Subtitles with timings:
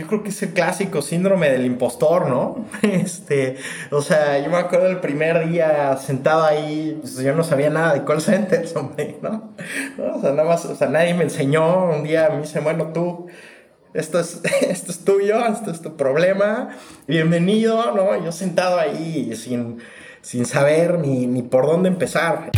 [0.00, 2.64] yo creo que es el clásico síndrome del impostor, ¿no?
[2.82, 3.56] Este,
[3.90, 7.94] o sea, yo me acuerdo el primer día sentado ahí, pues, yo no sabía nada
[7.94, 9.54] de call centers, hombre, ¿no?
[9.98, 13.26] O sea, nada más, o sea, nadie me enseñó, un día me dice, bueno, tú,
[13.92, 16.70] esto es, esto es tuyo, esto es tu problema,
[17.06, 18.16] bienvenido, ¿no?
[18.24, 19.78] Yo sentado ahí sin,
[20.22, 22.50] sin saber ni, ni por dónde empezar.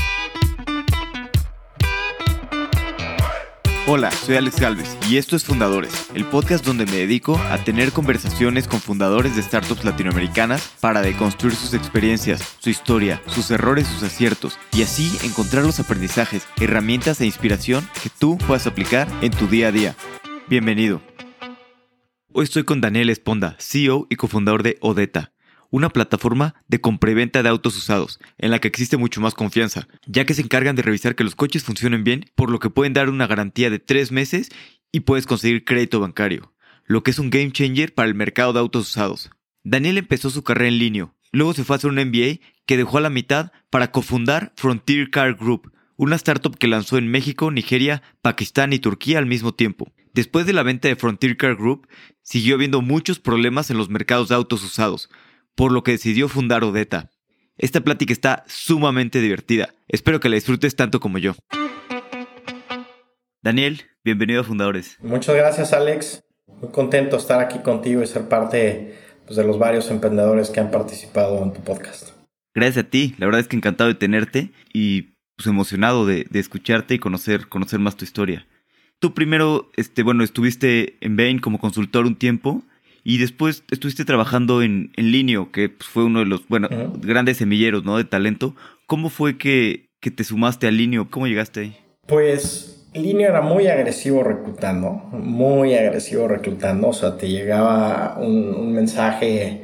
[3.88, 7.90] Hola, soy Alex Galvez y esto es Fundadores, el podcast donde me dedico a tener
[7.90, 14.04] conversaciones con fundadores de startups latinoamericanas para deconstruir sus experiencias, su historia, sus errores, sus
[14.04, 19.48] aciertos y así encontrar los aprendizajes, herramientas e inspiración que tú puedas aplicar en tu
[19.48, 19.96] día a día.
[20.46, 21.02] Bienvenido.
[22.32, 25.32] Hoy estoy con Daniel Esponda, CEO y cofundador de Odeta
[25.72, 30.26] una plataforma de compraventa de autos usados, en la que existe mucho más confianza, ya
[30.26, 33.08] que se encargan de revisar que los coches funcionen bien, por lo que pueden dar
[33.08, 34.50] una garantía de tres meses
[34.92, 36.52] y puedes conseguir crédito bancario,
[36.84, 39.30] lo que es un game changer para el mercado de autos usados.
[39.64, 42.98] Daniel empezó su carrera en línea, luego se fue a hacer un MBA que dejó
[42.98, 48.02] a la mitad para cofundar Frontier Car Group, una startup que lanzó en México, Nigeria,
[48.20, 49.90] Pakistán y Turquía al mismo tiempo.
[50.12, 51.88] Después de la venta de Frontier Car Group,
[52.20, 55.08] siguió habiendo muchos problemas en los mercados de autos usados,
[55.54, 57.10] por lo que decidió fundar Odeta.
[57.58, 59.74] Esta plática está sumamente divertida.
[59.88, 61.34] Espero que la disfrutes tanto como yo.
[63.42, 64.96] Daniel, bienvenido a Fundadores.
[65.00, 66.24] Muchas gracias, Alex.
[66.46, 68.94] Muy contento de estar aquí contigo y ser parte
[69.26, 72.10] pues, de los varios emprendedores que han participado en tu podcast.
[72.54, 73.14] Gracias a ti.
[73.18, 77.80] La verdad es que encantado de tenerte y pues, emocionado de, escucharte y conocer, conocer
[77.80, 78.46] más tu historia.
[78.98, 82.62] Tú primero, este, bueno, estuviste en Bain como consultor un tiempo
[83.04, 86.68] y después estuviste trabajando en, en Linio, que pues, fue uno de los, bueno,
[87.00, 87.96] grandes semilleros, ¿no?
[87.96, 88.54] De talento.
[88.86, 91.08] ¿Cómo fue que, te sumaste a Linio?
[91.10, 91.76] ¿Cómo llegaste ahí?
[92.06, 96.88] Pues Linio era muy agresivo reclutando, muy agresivo reclutando.
[96.88, 99.62] O sea, te llegaba un, un mensaje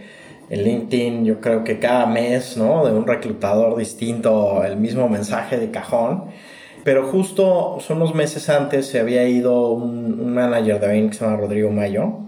[0.50, 2.86] en LinkedIn, yo creo que cada mes, ¿no?
[2.86, 6.24] De un reclutador distinto, el mismo mensaje de cajón.
[6.82, 11.24] Pero justo unos meses antes se había ido un, un manager de Bain que se
[11.24, 12.20] llama Rodrigo Mayo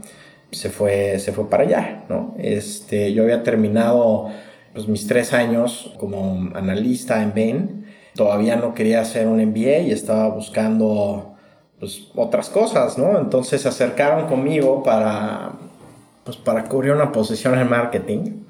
[0.53, 2.35] se fue, se fue para allá, ¿no?
[2.39, 4.31] Este, yo había terminado
[4.73, 7.87] pues, mis tres años como analista en Bain.
[8.15, 11.37] Todavía no quería hacer un MBA y estaba buscando
[11.79, 13.19] pues, otras cosas, ¿no?
[13.19, 15.53] Entonces se acercaron conmigo para,
[16.25, 18.45] pues, para cubrir una posición en marketing.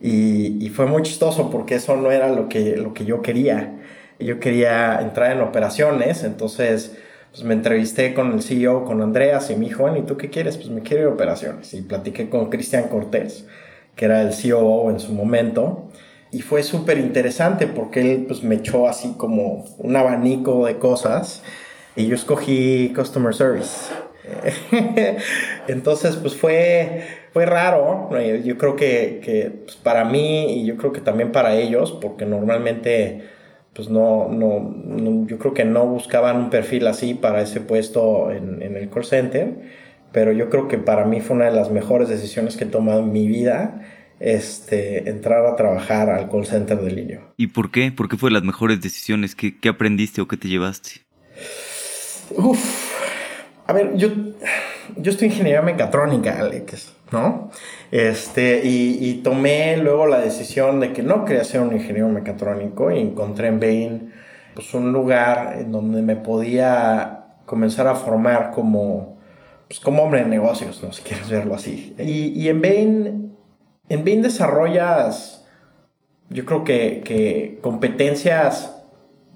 [0.00, 3.80] Y, y, fue muy chistoso porque eso no era lo que, lo que yo quería.
[4.18, 6.96] Yo quería entrar en operaciones, entonces
[7.34, 10.30] pues me entrevisté con el CEO, con Andreas, y me dijo, bueno, ¿y tú qué
[10.30, 10.56] quieres?
[10.56, 11.74] Pues me quiero ir a operaciones.
[11.74, 13.44] Y platiqué con Cristian Cortés,
[13.96, 15.88] que era el CEO en su momento.
[16.30, 21.42] Y fue súper interesante porque él pues, me echó así como un abanico de cosas
[21.96, 23.92] y yo escogí Customer Service.
[25.66, 27.02] Entonces, pues fue,
[27.32, 28.10] fue raro.
[28.44, 32.26] Yo creo que, que pues, para mí y yo creo que también para ellos, porque
[32.26, 33.33] normalmente
[33.74, 38.62] pues no, no, yo creo que no buscaban un perfil así para ese puesto en,
[38.62, 39.54] el call center,
[40.12, 43.00] pero yo creo que para mí fue una de las mejores decisiones que he tomado
[43.00, 43.82] en mi vida,
[44.20, 47.20] este, entrar a trabajar al call center de línea.
[47.36, 47.90] ¿Y por qué?
[47.90, 49.34] ¿Por qué fue las mejores decisiones?
[49.34, 51.00] ¿Qué, qué aprendiste o qué te llevaste?
[52.30, 52.94] Uf,
[53.66, 54.08] a ver, yo,
[54.96, 56.94] yo estoy ingeniería mecatrónica, Alex.
[57.14, 57.50] ¿No?
[57.90, 62.98] Este, y, tomé luego la decisión de que no quería ser un ingeniero mecatrónico y
[62.98, 64.12] encontré en Bain
[64.54, 69.16] pues, un lugar en donde me podía comenzar a formar como,
[69.68, 70.92] pues, como hombre de negocios, ¿no?
[70.92, 71.94] si quieres verlo así.
[71.98, 73.36] Y, en Bain,
[73.88, 75.46] en Bain desarrollas,
[76.28, 78.74] yo creo que, que competencias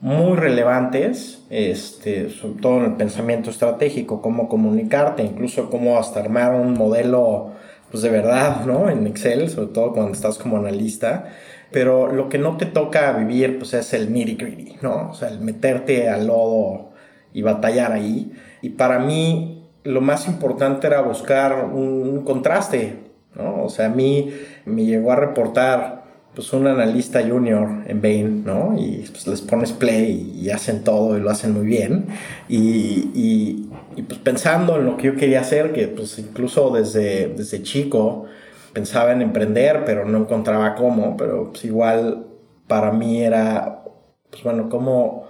[0.01, 6.55] muy relevantes, este, sobre todo en el pensamiento estratégico, cómo comunicarte, incluso cómo hasta armar
[6.55, 7.53] un modelo
[7.91, 8.91] pues de verdad, ¿no?
[8.91, 11.29] En Excel, sobre todo cuando estás como analista.
[11.71, 15.11] Pero lo que no te toca vivir, pues es el nitty gritty, ¿no?
[15.11, 16.91] O sea, el meterte al lodo
[17.33, 18.33] y batallar ahí.
[18.63, 22.97] Y para mí, lo más importante era buscar un, contraste,
[23.35, 23.65] ¿no?
[23.65, 24.33] O sea, a mí
[24.65, 25.99] me llegó a reportar
[26.35, 28.75] pues un analista junior en Bain, ¿no?
[28.79, 32.07] Y pues les pones play y hacen todo y lo hacen muy bien.
[32.49, 33.68] Y, y,
[34.03, 38.27] pues pensando en lo que yo quería hacer, que pues incluso desde, desde chico
[38.73, 42.27] pensaba en emprender, pero no encontraba cómo, pero pues igual
[42.67, 43.85] para mí era,
[44.31, 45.27] pues bueno, cómo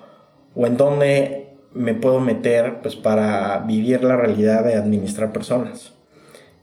[0.54, 5.92] o en dónde me puedo meter pues para vivir la realidad de administrar personas.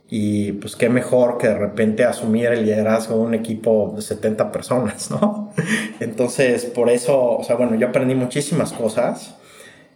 [0.07, 4.51] Y pues qué mejor que de repente asumir el liderazgo de un equipo de 70
[4.51, 5.51] personas, ¿no?
[5.99, 9.35] Entonces, por eso, o sea, bueno, yo aprendí muchísimas cosas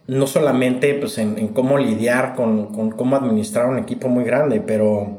[0.06, 5.18] no solamente pues, en, cómo lidiar con, con, cómo administrar un equipo muy grande, pero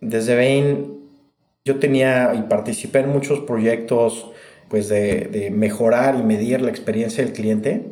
[0.00, 0.98] desde Bain
[1.64, 4.30] yo tenía y participé en muchos proyectos
[4.68, 7.86] pues de, de mejorar y medir la experiencia del cliente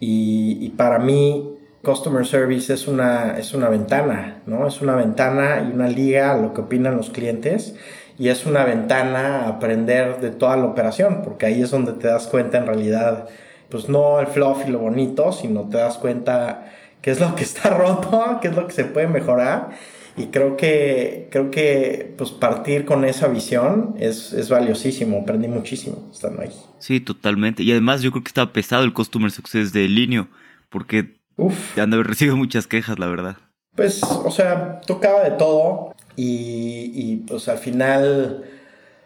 [0.00, 4.66] y, y, para mí Customer Service es una, es una ventana, ¿no?
[4.66, 7.74] Es una ventana y una liga a lo que opinan los clientes
[8.18, 12.08] y es una ventana a aprender de toda la operación, porque ahí es donde te
[12.08, 13.28] das cuenta en realidad,
[13.68, 16.72] pues no el fluff y lo bonito, sino te das cuenta
[17.02, 19.70] qué es lo que está roto, qué es lo que se puede mejorar.
[20.16, 26.08] Y creo que, creo que pues partir con esa visión es, es valiosísimo, aprendí muchísimo
[26.12, 26.50] estando ahí.
[26.80, 27.62] Sí, totalmente.
[27.62, 30.28] Y además yo creo que estaba pesado el Customer Success de Linio,
[30.70, 31.78] porque Uf.
[31.78, 33.36] han de haber recibido muchas quejas, la verdad.
[33.76, 35.94] Pues, o sea, tocaba de todo.
[36.20, 38.44] Y, pues al final,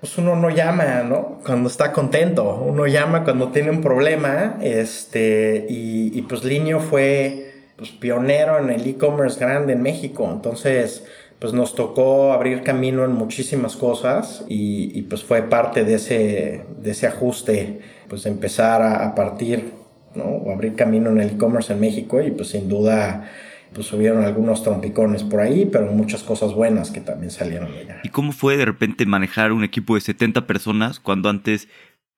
[0.02, 1.38] pues uno no llama, ¿no?
[1.46, 7.90] Cuando está contento, uno llama cuando tiene un problema, este, y, pues Linio fue pues,
[7.90, 11.04] pionero en el e-commerce grande en México, entonces
[11.38, 16.90] pues nos tocó abrir camino en muchísimas cosas y, pues fue parte de ese, de
[16.90, 19.70] ese ajuste, pues empezar a, a partir,
[20.16, 20.24] ¿no?
[20.24, 23.30] O abrir camino en el e-commerce en México y pues sin duda
[23.74, 28.00] pues hubieron algunos trompicones por ahí, pero muchas cosas buenas que también salieron de allá.
[28.02, 31.68] ¿Y cómo fue de repente manejar un equipo de 70 personas cuando antes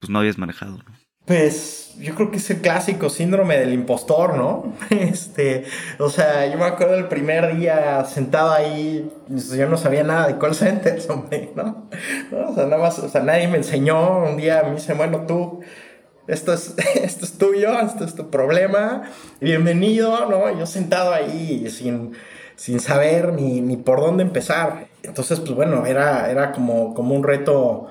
[0.01, 0.79] pues no habías manejado?
[1.25, 4.75] Pues yo creo que es el clásico síndrome del impostor, ¿no?
[4.91, 5.65] Este,
[5.99, 10.39] o sea, yo me acuerdo el primer día sentado ahí, yo no sabía nada de
[10.39, 11.89] call centers, hombre, ¿no?
[12.47, 15.61] O sea, nada más, o sea, nadie me enseñó, un día me dice, bueno, tú
[16.27, 19.03] esto es, esto es tuyo, esto es tu problema,
[19.41, 20.57] bienvenido, ¿no?
[20.59, 22.13] Yo sentado ahí sin,
[22.57, 24.89] sin saber ni, ni, por dónde empezar.
[25.03, 27.89] Entonces, pues bueno, era, era como, como un reto,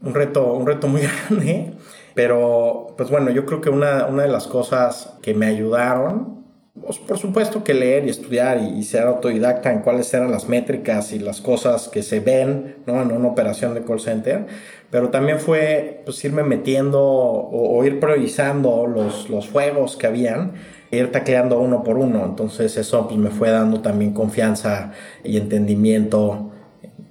[0.00, 1.74] un reto, un reto muy grande.
[2.14, 6.35] Pero, pues bueno, yo creo que una, una de las cosas que me ayudaron,
[6.84, 11.12] pues por supuesto que leer y estudiar y, ser autodidacta en cuáles eran las métricas
[11.12, 13.00] y las cosas que se ven ¿no?
[13.00, 14.46] en una operación de call center,
[14.90, 20.52] pero también fue pues irme metiendo o, ir priorizando los, los juegos que habían
[20.90, 22.24] e ir tacleando uno por uno.
[22.24, 24.92] Entonces eso pues me fue dando también confianza
[25.24, 26.52] y entendimiento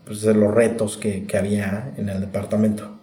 [0.06, 2.95] pues, de los retos que, que había en el departamento.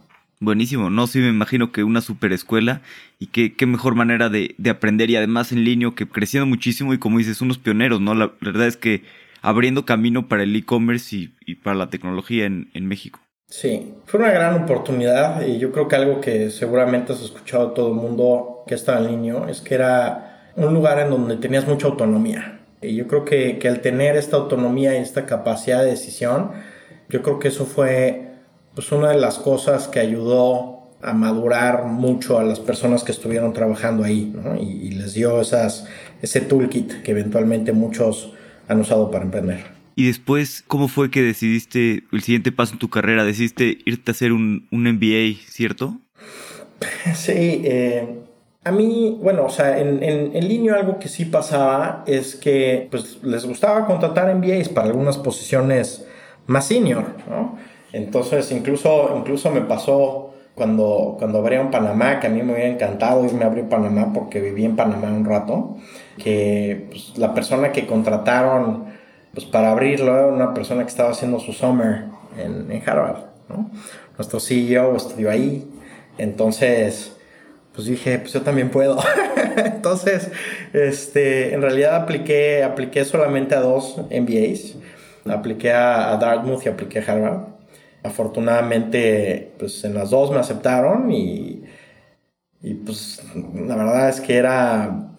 [0.43, 2.83] Buenísimo, no, sí me imagino que una super escuela
[3.21, 6.93] y qué, qué mejor manera de, de, aprender y además en línea que creciendo muchísimo
[6.93, 8.13] y como dices, unos pioneros, ¿no?
[8.17, 9.05] La, verdad es que
[9.41, 13.21] abriendo camino para el e-commerce y, y, para la tecnología en, en México.
[13.47, 17.91] Sí, fue una gran oportunidad y yo creo que algo que seguramente has escuchado todo
[17.91, 21.87] el mundo que está en línea es que era un lugar en donde tenías mucha
[21.87, 22.63] autonomía.
[22.81, 26.51] Y yo creo que, que al tener esta autonomía y esta capacidad de decisión,
[27.09, 28.32] yo creo que eso fue
[28.75, 33.53] pues una de las cosas que ayudó a madurar mucho a las personas que estuvieron
[33.53, 34.57] trabajando ahí ¿no?
[34.57, 35.87] y, y les dio esas,
[36.23, 38.33] ese toolkit que eventualmente muchos
[38.69, 39.83] han usado para emprender.
[39.95, 43.25] Y después, ¿cómo fue que decidiste el siguiente paso en tu carrera?
[43.25, 45.99] Decidiste irte a hacer un, un MBA, ¿cierto?
[47.15, 48.23] Sí, eh,
[48.65, 52.89] a mí, bueno, o sea, en, en, en, línea algo que sí pasaba es que
[52.91, 56.07] pues, les gustaba contratar MBAs para algunas posiciones
[56.47, 57.59] más senior, ¿no?
[57.93, 62.69] Entonces, incluso, incluso me pasó cuando, cuando abrí en Panamá, que a mí me hubiera
[62.71, 65.77] encantado irme a abrir Panamá porque viví en Panamá un rato,
[66.19, 68.93] que pues, la persona que contrataron
[69.35, 72.05] pues para abrirlo, una persona que estaba haciendo su summer
[72.39, 73.71] en, en Harvard, ¿no?
[74.19, 75.67] Nuestro CEO estudió ahí,
[76.19, 77.17] entonces,
[77.75, 78.99] pues dije, pues yo también puedo.
[79.57, 80.31] entonces,
[80.75, 84.77] este, en realidad apliqué, apliqué solamente a dos MBAs.
[85.25, 87.52] Apliqué a, a Dartmouth y apliqué a Harvard.
[88.03, 91.63] Afortunadamente, pues en las dos me aceptaron y,
[92.63, 93.23] y pues
[93.55, 95.13] la verdad es que era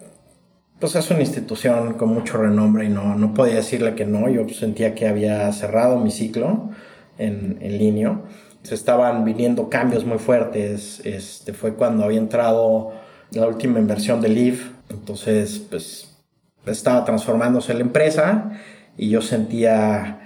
[0.84, 4.28] pues es una institución con mucho renombre y no, no podía decirle que no.
[4.28, 6.70] Yo sentía que había cerrado mi ciclo
[7.16, 8.20] en, en línea.
[8.62, 11.00] Se estaban viniendo cambios muy fuertes.
[11.04, 12.92] Este fue cuando había entrado
[13.30, 14.58] la última inversión de Live.
[14.90, 16.18] Entonces, pues
[16.66, 18.50] estaba transformándose la empresa
[18.98, 20.23] y yo sentía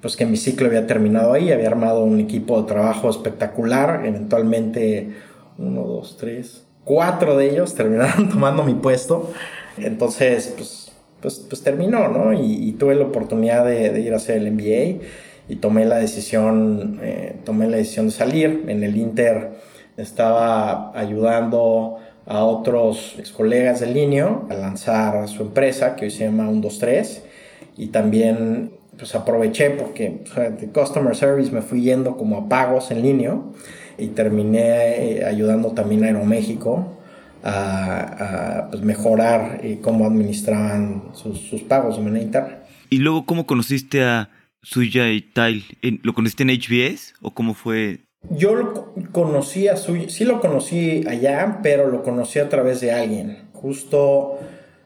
[0.00, 5.10] pues que mi ciclo había terminado ahí, había armado un equipo de trabajo espectacular, eventualmente
[5.58, 9.32] uno, dos, tres, cuatro de ellos terminaron tomando mi puesto
[9.84, 12.32] entonces, pues, pues, pues terminó, ¿no?
[12.32, 15.04] Y, tuve la oportunidad de, ir a hacer el MBA
[15.48, 18.64] y tomé la decisión, eh, tomé la decisión de salir.
[18.68, 19.50] En el Inter
[19.96, 26.24] estaba ayudando a otros ex colegas del línea a lanzar su empresa que hoy se
[26.26, 27.22] llama 123
[27.76, 30.22] y también pues aproveché porque
[30.60, 33.38] de customer service me fui yendo como a pagos en línea
[33.96, 36.98] y terminé eh, ayudando también a Aeroméxico
[37.44, 42.58] a, pues, mejorar y cómo administraban sus, sus, pagos de manera interna.
[42.90, 44.30] ¿Y luego cómo conociste a
[44.62, 45.62] Suya y Tile?
[46.02, 48.00] ¿Lo conociste en HBS o cómo fue?
[48.30, 52.92] Yo lo conocí a Suya, sí lo conocí allá, pero lo conocí a través de
[52.92, 53.48] alguien.
[53.52, 54.40] Justo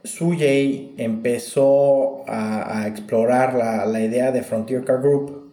[0.04, 5.52] Sujay empezó a, explorar la, la, idea de Frontier Car Group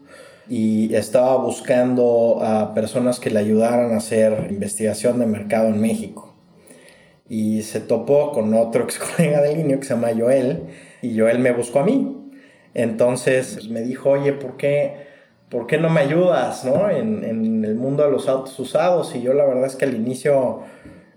[0.49, 6.33] y estaba buscando a personas que le ayudaran a hacer investigación de mercado en México.
[7.29, 10.63] Y se topó con otro ex colega de línea que se llama Joel
[11.03, 12.15] y Joel me buscó a mí.
[12.73, 15.07] Entonces me dijo, oye, ¿por qué,
[15.49, 16.89] ¿por qué no me ayudas ¿no?
[16.89, 19.15] En, en el mundo de los autos usados?
[19.15, 20.61] Y yo la verdad es que al inicio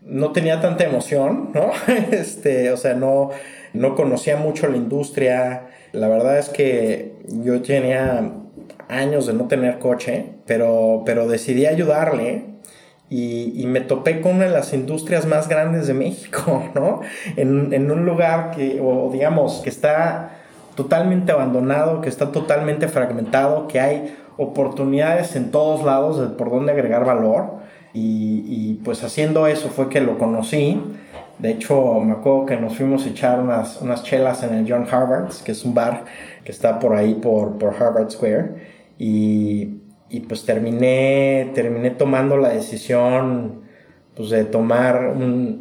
[0.05, 1.71] no tenía tanta emoción, ¿no?
[2.11, 3.31] Este, o sea, no,
[3.73, 5.69] no conocía mucho la industria.
[5.93, 8.33] La verdad es que yo tenía
[8.89, 12.53] años de no tener coche, pero, pero decidí ayudarle
[13.09, 17.03] y, me topé con una de las industrias más grandes de México, ¿no?
[17.37, 20.39] En, en un lugar que, o digamos, que está
[20.75, 26.73] totalmente abandonado, que está totalmente fragmentado, que hay oportunidades en todos lados de por dónde
[26.73, 27.62] agregar valor
[27.95, 30.81] y, pues haciendo eso fue que lo conocí.
[31.39, 34.87] De hecho, me acuerdo que nos fuimos a echar unas, unas chelas en el John
[34.91, 36.05] Harvard, que es un bar
[36.45, 38.73] que está por ahí por, por Harvard Square.
[38.99, 43.63] Y, y, pues terminé, terminé tomando la decisión
[44.15, 45.57] pues, de tomar una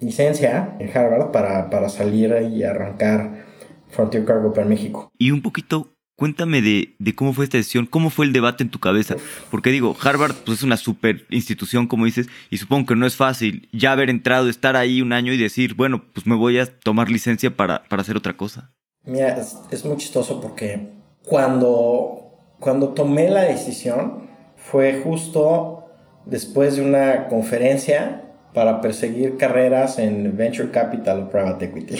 [0.00, 3.44] licencia en Harvard para, para salir y arrancar
[3.88, 5.10] Frontier Cargo para México.
[5.18, 5.88] Y un poquito
[6.20, 9.16] Cuéntame de, cómo fue esta decisión, cómo fue el debate en tu cabeza.
[9.50, 13.16] Porque digo, Harvard pues, es una super institución, como dices, y supongo que no es
[13.16, 16.66] fácil ya haber entrado, estar ahí un año y decir, bueno, pues me voy a
[16.66, 18.70] tomar licencia para, hacer otra cosa.
[19.02, 20.90] Mira, es, muy chistoso porque
[21.24, 25.86] cuando, cuando tomé la decisión fue justo
[26.26, 31.94] después de una conferencia para perseguir carreras en Venture Capital o Private Equity.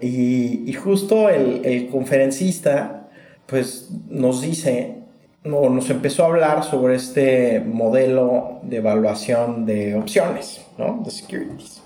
[0.00, 3.02] y, justo el, el conferencista
[3.46, 4.96] pues nos dice,
[5.44, 11.02] o nos empezó a hablar sobre este modelo de evaluación de opciones, ¿no?
[11.04, 11.82] De securities.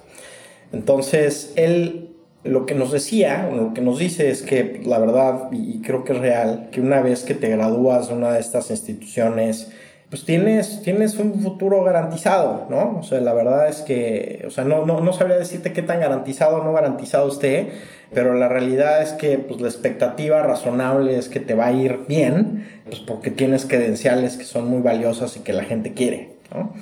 [0.73, 2.11] Entonces, él
[2.43, 6.13] lo que nos decía, lo que nos dice es que la verdad, y creo que
[6.13, 9.71] es real, que una vez que te gradúas de una de estas instituciones,
[10.11, 12.99] pues tienes, tienes un futuro garantizado, ¿no?
[12.99, 16.01] O sea, la verdad es que, o sea, no, no, no sabría decirte qué tan
[16.01, 17.71] garantizado o no garantizado esté,
[18.13, 22.01] pero la realidad es que pues, la expectativa razonable es que te va a ir
[22.09, 26.75] bien, pues porque tienes credenciales que son muy valiosas y que la gente quiere, ¿no?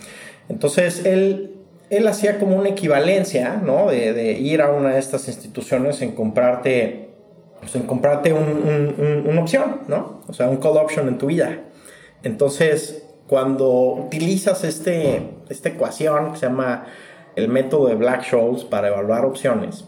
[0.49, 1.57] Entonces, él,
[1.91, 3.91] él hacía como una equivalencia, ¿no?
[3.91, 7.11] De, ir a una de estas instituciones en comprarte,
[7.61, 10.23] pues, en comprarte un, una opción, ¿no?
[10.27, 11.59] O sea, un call option en tu vida.
[12.23, 16.87] Entonces, cuando utilizas este, esta ecuación que se llama
[17.37, 19.85] el método de Black-Scholes para evaluar opciones,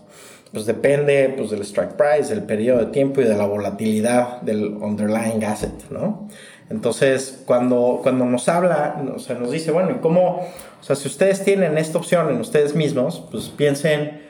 [0.52, 4.76] pues depende pues, del strike price, del periodo de tiempo y de la volatilidad del
[4.76, 6.28] underlying asset, ¿no?
[6.68, 10.46] Entonces, cuando, cuando nos habla, o sea, nos dice, bueno, ¿y cómo?
[10.80, 14.22] O sea, si ustedes tienen esta opción en ustedes mismos, pues piensen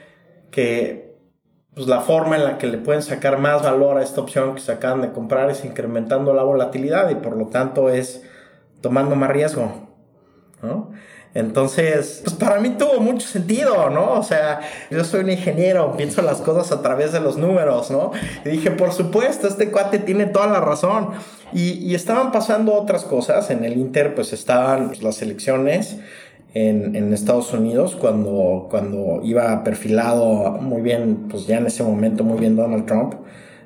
[0.51, 1.17] que
[1.75, 4.61] pues, la forma en la que le pueden sacar más valor a esta opción que
[4.61, 8.25] se acaban de comprar es incrementando la volatilidad y por lo tanto es
[8.81, 9.73] tomando más riesgo,
[10.63, 10.91] ¿no?
[11.33, 14.15] Entonces, pues para mí tuvo mucho sentido, ¿no?
[14.15, 14.61] O sea,
[14.91, 18.11] yo soy un ingeniero, pienso las cosas a través de los números, ¿no?
[18.45, 21.11] Y dije, por supuesto, este cuate tiene toda la razón.
[21.53, 23.51] Y, estaban pasando otras cosas.
[23.51, 25.99] En el Inter, pues estaban las elecciones
[26.55, 32.25] en, en, Estados Unidos, cuando, cuando iba perfilado muy bien, pues ya en ese momento
[32.25, 33.15] muy bien Donald Trump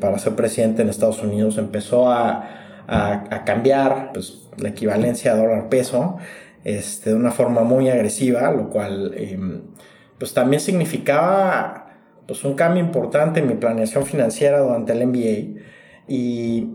[0.01, 6.19] para ser presidente en Estados Unidos, empezó a, a, cambiar, pues la equivalencia dólar-peso,
[6.65, 9.63] este, de una forma muy agresiva, lo cual em,
[10.19, 11.85] pues también significaba
[12.27, 15.61] pues un cambio importante en mi planeación financiera durante el MBA
[16.09, 16.69] y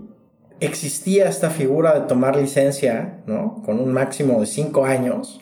[0.59, 3.61] existía esta figura de tomar licencia, ¿no?
[3.65, 5.41] Con un máximo de cinco años.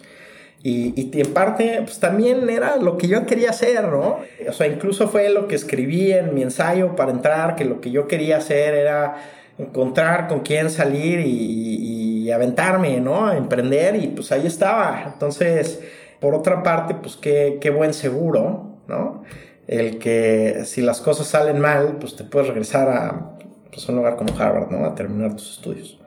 [0.63, 4.19] Y, y, en parte, pues también era lo que yo quería hacer, ¿no?
[4.47, 7.91] O sea, incluso fue lo que escribí en mi ensayo para entrar, que lo que
[7.91, 9.15] yo quería hacer era
[9.57, 13.31] encontrar con quién salir y, aventarme, ¿no?
[13.31, 15.03] Emprender y pues ahí estaba.
[15.13, 15.81] Entonces,
[16.19, 19.23] por otra parte, pues qué, qué buen seguro, ¿no?
[19.65, 23.37] El que si las cosas salen mal, pues te puedes regresar a
[23.71, 24.85] pues, un lugar como Harvard, ¿no?
[24.85, 25.97] A terminar tus estudios.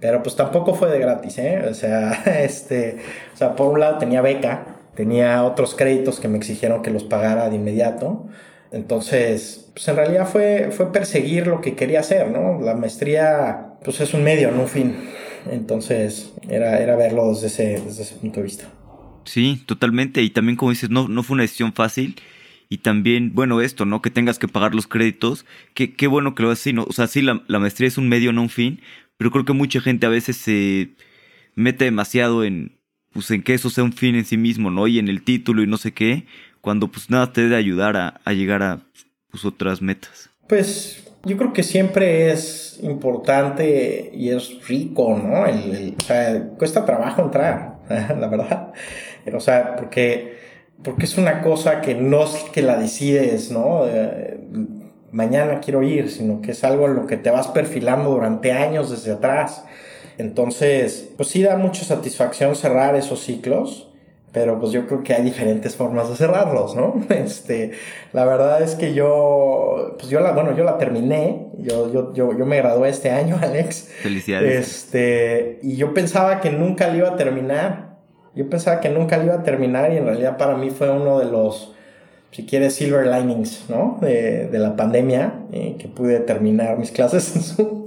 [0.00, 1.66] Pero pues tampoco fue de gratis, ¿eh?
[1.68, 2.12] O sea,
[2.44, 2.98] este,
[3.34, 7.04] o sea, por un lado tenía beca, tenía otros créditos que me exigieron que los
[7.04, 8.26] pagara de inmediato.
[8.72, 12.60] Entonces, pues en realidad fue, fue perseguir lo que quería hacer, ¿no?
[12.60, 14.96] La maestría, pues es un medio, no un fin.
[15.50, 18.68] Entonces, era, era verlo desde ese, desde ese punto de vista.
[19.24, 20.22] Sí, totalmente.
[20.22, 22.16] Y también, como dices, no, no fue una decisión fácil.
[22.68, 24.00] Y también, bueno, esto, ¿no?
[24.00, 25.44] Que tengas que pagar los créditos.
[25.74, 26.84] Qué, qué bueno que lo haces así, ¿no?
[26.84, 28.80] O sea, sí, la, la maestría es un medio, no un fin.
[29.16, 30.90] Pero creo que mucha gente a veces se
[31.56, 32.78] mete demasiado en,
[33.12, 34.86] pues, en que eso sea un fin en sí mismo, ¿no?
[34.86, 36.26] Y en el título y no sé qué.
[36.60, 38.80] Cuando, pues, nada te debe ayudar a, a llegar a,
[39.30, 40.30] pues, otras metas.
[40.46, 45.42] Pues yo creo que siempre es importante y es rico, ¿no?
[45.42, 48.72] O sea, cuesta trabajo entrar, la verdad.
[49.34, 50.38] O sea, porque,
[50.82, 53.86] porque es una cosa que no es que la decides, ¿no?
[53.86, 54.40] Eh,
[55.12, 58.90] mañana quiero ir, sino que es algo en lo que te vas perfilando durante años
[58.90, 59.64] desde atrás.
[60.16, 63.89] Entonces, pues sí da mucha satisfacción cerrar esos ciclos
[64.32, 66.94] pero pues yo creo que hay diferentes formas de cerrarlos, ¿no?
[67.10, 67.72] Este,
[68.12, 72.36] la verdad es que yo, pues yo la, bueno, yo la terminé, yo, yo, yo,
[72.36, 73.88] yo me gradué este año, Alex.
[74.02, 74.68] Felicidades.
[74.68, 77.98] Este, y yo pensaba que nunca le iba a terminar,
[78.34, 81.18] yo pensaba que nunca le iba a terminar y en realidad para mí fue uno
[81.18, 81.74] de los,
[82.30, 83.98] si quieres, silver linings, ¿no?
[84.00, 87.79] De, de la pandemia, eh, que pude terminar mis clases en su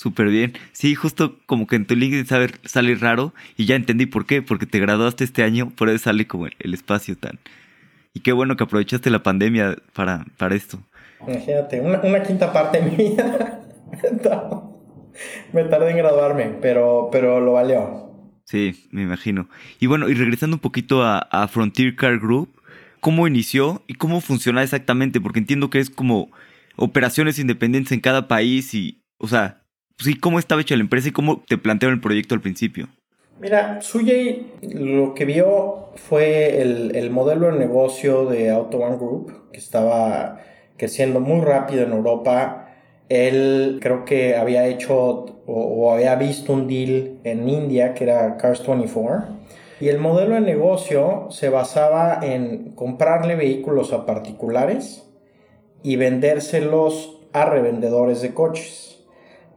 [0.00, 0.54] Súper bien.
[0.72, 4.40] Sí, justo como que en tu LinkedIn sale, sale, raro y ya entendí por qué,
[4.40, 7.38] porque te graduaste este año, por eso sale como el, espacio tan...
[8.14, 10.78] Y qué bueno que aprovechaste la pandemia para, para esto.
[11.28, 13.60] Imagínate, una, una quinta parte de mi vida.
[15.52, 18.10] me tardé en graduarme, pero, pero lo valió.
[18.44, 19.50] Sí, me imagino.
[19.80, 22.48] Y bueno, y regresando un poquito a, a Frontier Car Group,
[23.00, 25.20] ¿cómo inició y cómo funciona exactamente?
[25.20, 26.30] Porque entiendo que es como
[26.76, 29.59] operaciones independientes en cada país y, o sea,
[30.00, 32.88] sí, cómo estaba hecha la empresa y cómo te plantearon el proyecto al principio.
[33.40, 39.58] Mira, Suyei lo que vio fue el, modelo de negocio de Auto One Group, que
[39.58, 40.40] estaba
[40.76, 42.68] creciendo muy rápido en Europa.
[43.08, 48.36] Él creo que había hecho o, o había visto un deal en India que era
[48.36, 49.40] Cars 24.
[49.80, 55.10] Y el modelo de negocio se basaba en comprarle vehículos a particulares
[55.82, 58.89] y vendérselos a revendedores de coches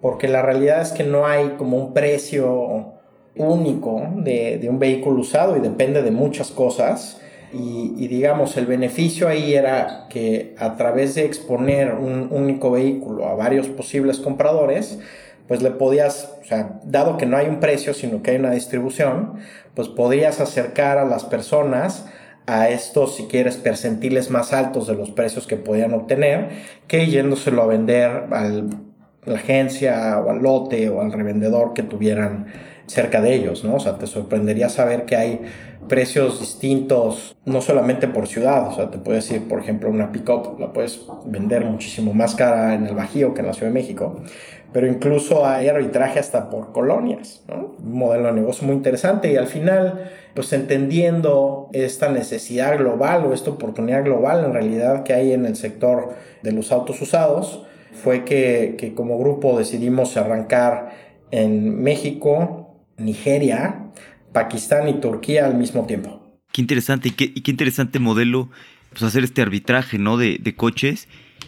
[0.03, 2.95] porque la realidad es que no hay como un precio
[3.37, 7.21] único de, un vehículo usado y depende de muchas cosas.
[7.53, 13.35] Y, digamos, el beneficio ahí era que a través de exponer un único vehículo a
[13.35, 14.99] varios posibles compradores,
[15.47, 18.51] pues le podías, o sea, dado que no hay un precio, sino que hay una
[18.51, 19.35] distribución,
[19.73, 22.07] pues podrías acercar a las personas
[22.45, 26.49] a estos, si quieres, percentiles más altos de los precios que podían obtener,
[26.87, 28.92] que yéndoselo a vender al
[29.25, 32.47] la agencia o al lote o al revendedor que tuvieran
[32.87, 33.75] cerca de ellos, ¿no?
[33.75, 35.41] O sea, te sorprendería saber que hay
[35.87, 40.59] precios distintos, no solamente por ciudad, o sea, te puedes decir, por ejemplo, una pickup
[40.59, 44.21] la puedes vender muchísimo más cara en el Bajío que en la Ciudad de México,
[44.71, 47.75] pero incluso hay arbitraje hasta por colonias, ¿no?
[47.77, 53.33] Un modelo de negocio muy interesante y al final, pues entendiendo esta necesidad global o
[53.33, 58.25] esta oportunidad global en realidad que hay en el sector de los autos usados, fue
[58.25, 60.95] que, como grupo decidimos arrancar
[61.31, 63.91] en México, Nigeria,
[64.31, 66.21] Pakistán y Turquía al mismo tiempo.
[66.51, 68.49] Qué interesante y qué, qué interesante modelo
[68.91, 70.17] pues, hacer este arbitraje ¿no?
[70.17, 71.07] de, coches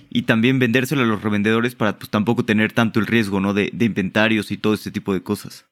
[0.09, 3.53] y también vendérselo a los revendedores para pues tampoco tener tanto el riesgo ¿no?
[3.53, 5.65] de, inventarios y todo este tipo de cosas.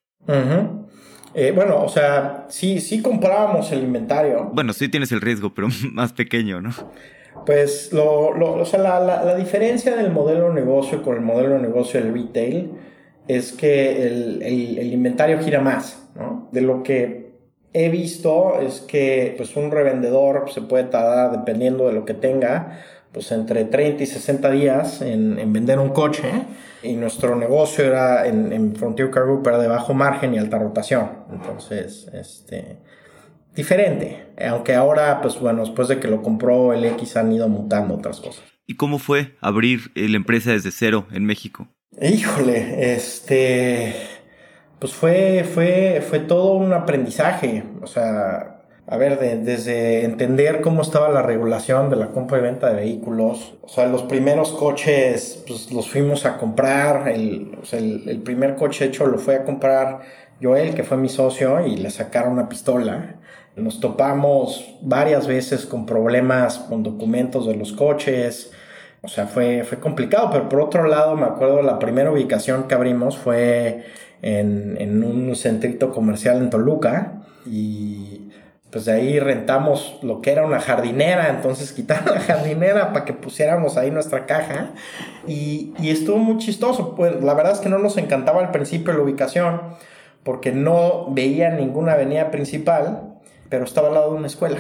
[1.36, 4.52] Eh, bueno, o sea, sí, sí comprábamos el inventario.
[4.54, 6.72] Bueno, sí tienes el riesgo, pero más pequeño, ¿no?
[7.46, 11.56] Pues lo, lo, o sea, la, la, diferencia del modelo de negocio con el modelo
[11.56, 12.72] de negocio del retail
[13.28, 16.48] es que el, el, el, inventario gira más, ¿no?
[16.52, 17.34] De lo que
[17.74, 22.80] he visto es que pues un revendedor se puede tardar, dependiendo de lo que tenga,
[23.12, 26.30] pues entre 30 y 60 días en, en vender un coche.
[26.82, 30.58] Y nuestro negocio era en, en Frontier Car Group era de bajo margen y alta
[30.58, 31.10] rotación.
[31.32, 32.78] Entonces, este
[33.56, 34.34] diferente.
[34.48, 38.20] Aunque ahora, pues bueno, después de que lo compró el X han ido mutando otras
[38.20, 38.44] cosas.
[38.66, 41.68] ¿Y cómo fue abrir la empresa desde cero en México?
[42.02, 43.94] Híjole, este,
[44.80, 47.64] pues fue, fue, fue todo un aprendizaje.
[47.82, 52.70] O sea, a ver, desde entender cómo estaba la regulación de la compra y venta
[52.70, 53.56] de vehículos.
[53.62, 57.10] O sea, los primeros coches, pues los fuimos a comprar.
[57.10, 60.02] El, o sea, el, el primer coche hecho lo fue a comprar
[60.42, 63.20] Joel, que fue mi socio, y le sacaron una pistola.
[63.56, 68.52] Nos topamos varias veces con problemas con documentos de los coches.
[69.02, 72.74] O sea, fue, fue complicado, pero por otro lado, me acuerdo la primera ubicación que
[72.74, 73.86] abrimos fue
[74.22, 78.32] en, en un centrito comercial en Toluca y
[78.74, 83.14] pues de ahí rentamos lo que era una jardinera, entonces quitaron la jardinera para que
[83.14, 84.72] pusiéramos ahí nuestra caja
[85.28, 88.94] y, y estuvo muy chistoso, pues la verdad es que no nos encantaba al principio
[88.94, 89.62] la ubicación
[90.24, 93.13] porque no veía ninguna avenida principal
[93.54, 94.58] pero estaba al lado de una escuela.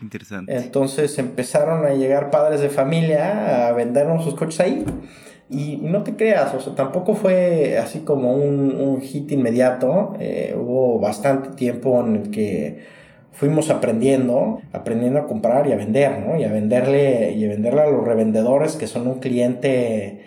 [0.00, 0.56] Interesante.
[0.56, 4.86] Entonces empezaron a llegar padres de familia a vendernos sus coches ahí.
[5.50, 10.14] Y, no te creas, o sea, tampoco fue así como un, hit inmediato.
[10.18, 12.86] Eh, hubo bastante tiempo en el que
[13.32, 16.40] fuimos aprendiendo, aprendiendo a comprar y a vender, ¿no?
[16.40, 20.22] Y a venderle, y a venderle a los revendedores que son un cliente,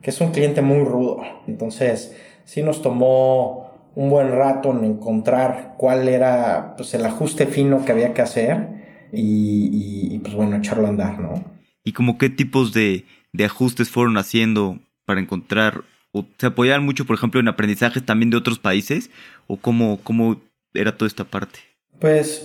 [0.00, 1.20] que es un cliente muy rudo.
[1.46, 3.65] Entonces, sí nos tomó
[3.96, 9.08] un buen rato en encontrar cuál era pues, el ajuste fino que había que hacer
[9.10, 11.42] y, pues bueno, echarlo a andar, ¿no?
[11.82, 13.06] ¿Y como qué tipos de,
[13.42, 15.82] ajustes fueron haciendo para encontrar,
[16.12, 19.10] o se apoyaban mucho, por ejemplo, en aprendizajes también de otros países,
[19.46, 20.42] o cómo, cómo
[20.74, 21.60] era toda esta parte?
[21.98, 22.44] Pues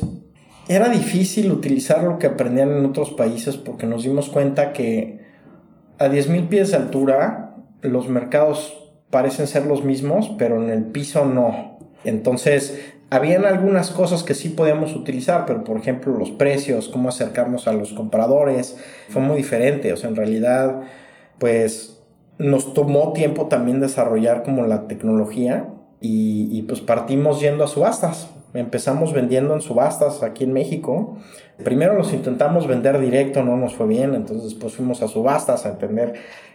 [0.69, 5.19] era difícil utilizar lo que aprendían en otros países porque nos dimos cuenta que
[5.99, 8.80] a 10.000 pies de altura los mercados
[9.11, 11.77] parecen ser los mismos, pero en el piso no.
[12.03, 17.67] Entonces, habían algunas cosas que sí podíamos utilizar, pero por ejemplo los precios, cómo acercarnos
[17.67, 18.77] a los compradores,
[19.09, 19.93] fue muy diferente.
[19.93, 20.81] O sea, en realidad,
[21.37, 22.01] pues
[22.39, 25.67] nos tomó tiempo también desarrollar como la tecnología
[25.99, 31.17] y, y pues partimos yendo a subastas empezamos vendiendo en subastas aquí en México.
[31.63, 35.69] Primero los intentamos vender directo, no nos fue bien, entonces después fuimos a subastas a
[35.69, 36.13] entender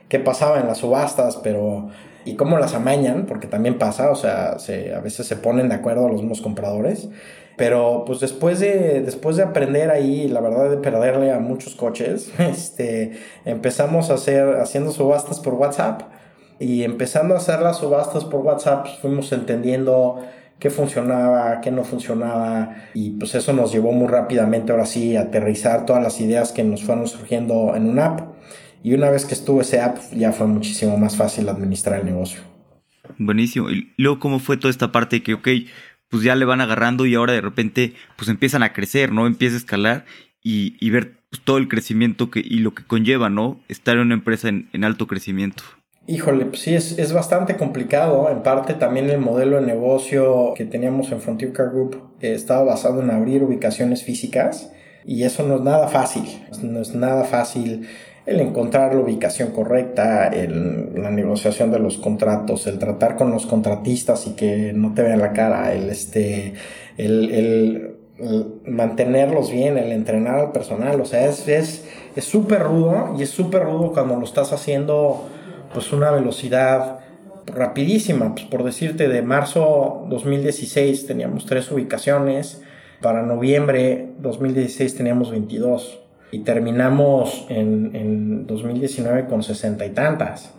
[0.09, 1.89] qué pasaba en las subastas, pero
[2.27, 6.09] y cómo las amañan, porque también pasa, o sea, a veces se ponen de acuerdo
[6.09, 7.09] los mismos compradores.
[7.57, 12.31] Pero pues después de, después de aprender ahí, la verdad de perderle a muchos coches,
[12.39, 13.13] este,
[13.47, 16.03] empezamos a hacer, haciendo subastas por WhatsApp.
[16.59, 20.19] Y empezando a hacer las subastas por WhatsApp, fuimos entendiendo
[20.59, 25.23] qué funcionaba, qué no funcionaba y pues eso nos llevó muy rápidamente ahora sí a
[25.23, 28.21] aterrizar todas las ideas que nos fueron surgiendo en una app
[28.87, 32.39] y una vez que estuvo ese app ya fue muchísimo más fácil administrar el negocio.
[33.19, 33.69] Buenísimo.
[33.69, 35.49] Y luego cómo fue toda esta parte que, ok,
[36.09, 39.27] pues ya le van agarrando y ahora de repente pues empiezan a crecer, ¿no?
[39.27, 40.05] Empieza a escalar
[40.41, 43.59] y, y ver pues, todo el crecimiento que, y lo que conlleva, ¿no?
[43.67, 45.65] Estar en una empresa en alto crecimiento.
[46.07, 48.31] Híjole, pues sí, es, es, bastante complicado.
[48.31, 52.63] En parte también el modelo de negocio que teníamos en Frontier Car Group eh, estaba
[52.63, 54.71] basado en abrir ubicaciones físicas
[55.05, 56.23] y eso no es nada fácil.
[56.63, 57.89] No es nada fácil
[58.27, 63.47] el encontrar la ubicación correcta, el, la negociación de los contratos, el tratar con los
[63.47, 66.55] contratistas y que no te vean la cara, el, este,
[66.99, 67.97] el, el,
[68.67, 71.01] mantenerlos bien, el entrenar al personal.
[71.01, 71.85] O sea, es
[72.19, 75.25] súper es, rudo y es súper rudo cuando lo estás haciendo
[75.73, 77.01] pues una velocidad
[77.47, 82.63] rapidísima, pues por decirte, de marzo 2016 teníamos tres ubicaciones,
[83.01, 90.53] para noviembre 2016 teníamos 22 y terminamos en, en 2019 con sesenta y tantas,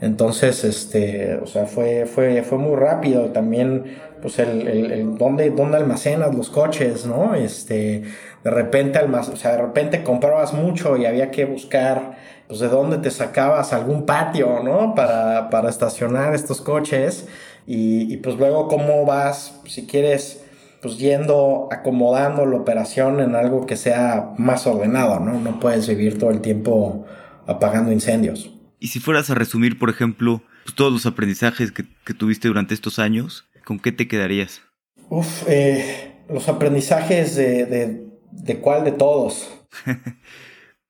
[0.00, 3.84] Entonces, este, o sea, fue, fue, fue muy rápido también,
[4.20, 7.34] pues el, el, el dónde, dónde almacenas los coches, ¿no?
[7.34, 8.02] Este,
[8.42, 12.16] de repente, o sea, de repente comprabas mucho y había que buscar
[12.46, 14.94] pues de dónde te sacabas algún patio, ¿no?
[14.94, 17.26] Para, para estacionar estos coches
[17.66, 20.43] y, y, pues luego cómo vas, si quieres,
[20.84, 25.40] pues yendo, acomodando la operación en algo que sea más ordenado, ¿no?
[25.40, 27.06] No puedes vivir todo el tiempo
[27.46, 28.50] apagando incendios.
[28.80, 32.74] Y si fueras a resumir, por ejemplo, pues, todos los aprendizajes que, que, tuviste durante
[32.74, 34.60] estos años, ¿con qué te quedarías?
[35.08, 39.48] Uf, eh, los aprendizajes de, de, de cuál de todos.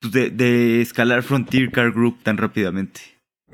[0.01, 3.01] Pues, de, escalar Frontier Car Group tan rápidamente?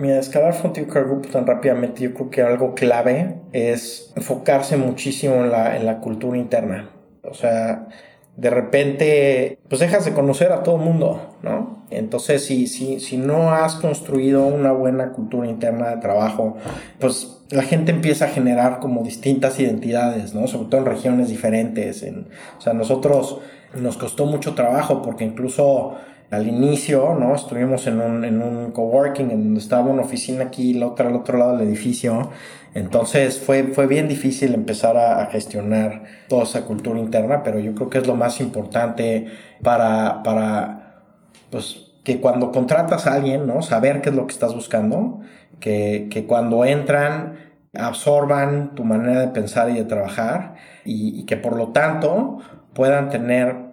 [0.00, 5.50] Mira, escalar Frontier Group tan rápidamente, yo creo que algo clave es enfocarse muchísimo en
[5.50, 6.88] la, en la cultura interna.
[7.22, 7.86] O sea,
[8.34, 11.84] de repente, pues dejas de conocer a todo el mundo, ¿no?
[11.90, 16.56] Entonces, si, si, si no has construido una buena cultura interna de trabajo,
[16.98, 20.46] pues la gente empieza a generar como distintas identidades, ¿no?
[20.46, 22.02] Sobre todo en regiones diferentes.
[22.02, 23.40] En, o sea, nosotros
[23.74, 25.96] nos costó mucho trabajo porque incluso
[26.30, 27.34] al inicio, ¿no?
[27.34, 31.08] Estuvimos en un, en un coworking en donde estaba una oficina aquí y la otra
[31.08, 32.30] al otro lado del edificio.
[32.74, 37.90] Entonces fue, fue bien difícil empezar a, gestionar toda esa cultura interna, pero yo creo
[37.90, 39.26] que es lo más importante
[39.62, 41.02] para, para
[41.50, 43.60] pues, que cuando contratas a alguien, ¿no?
[43.62, 45.20] Saber qué es lo que estás buscando,
[45.58, 51.36] que, que cuando entran absorban tu manera de pensar y de trabajar y, y que
[51.36, 52.38] por lo tanto
[52.72, 53.69] puedan tener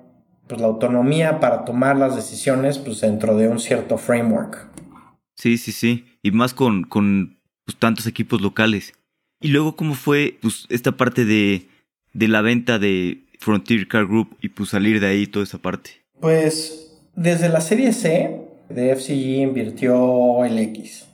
[0.47, 4.67] pues, la autonomía para tomar las decisiones pues, dentro de un cierto framework.
[5.35, 6.05] Sí, sí, sí.
[6.23, 8.93] Y más con, con pues, tantos equipos locales.
[9.39, 11.67] Y luego, ¿cómo fue pues, esta parte de,
[12.13, 15.91] de la venta de Frontier Car Group y pues salir de ahí toda esa parte?
[16.19, 21.07] Pues desde la serie C de FCG invirtió OLX.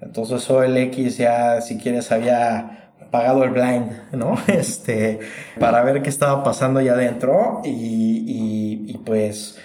[0.00, 2.83] Entonces OLX ya, si quieres, había
[3.14, 4.36] pagado el blind, ¿no?
[4.48, 5.20] Este,
[5.60, 9.56] para ver qué estaba pasando allá adentro y, y, pues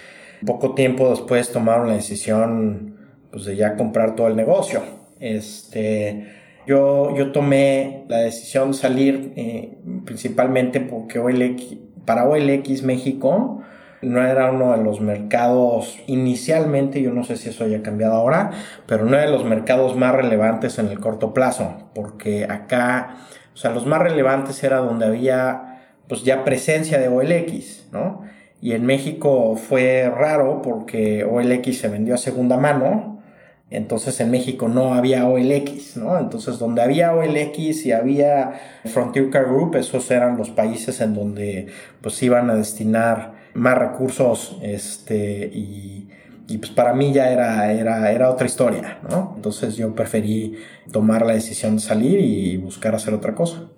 [0.45, 2.95] poco tiempo después tomaron la decisión
[3.31, 4.83] pues de ya comprar todo el negocio.
[5.19, 6.27] Este,
[6.67, 13.63] yo, yo tomé la decisión de salir eh, principalmente porque OLX, para OLX México
[14.01, 18.51] no era uno de los mercados inicialmente, yo no sé si eso haya cambiado ahora,
[18.85, 23.17] pero no era de los mercados más relevantes en el corto plazo, porque acá,
[23.59, 28.23] sea, los más relevantes era donde había pues ya presencia de OLX, ¿no?
[28.61, 33.21] Y en México fue raro porque OLX se vendió a segunda mano,
[33.69, 36.17] entonces en México no había OLX, ¿no?
[36.17, 41.67] Entonces donde había OLX y había Frontier Car Group, esos eran los países en donde
[42.01, 46.09] pues iban a destinar más recursos, este, y,
[46.49, 49.33] y pues para mí ya era, era, era otra historia, ¿no?
[49.35, 50.55] Entonces yo preferí
[50.91, 53.69] tomar la decisión de salir y buscar hacer otra cosa.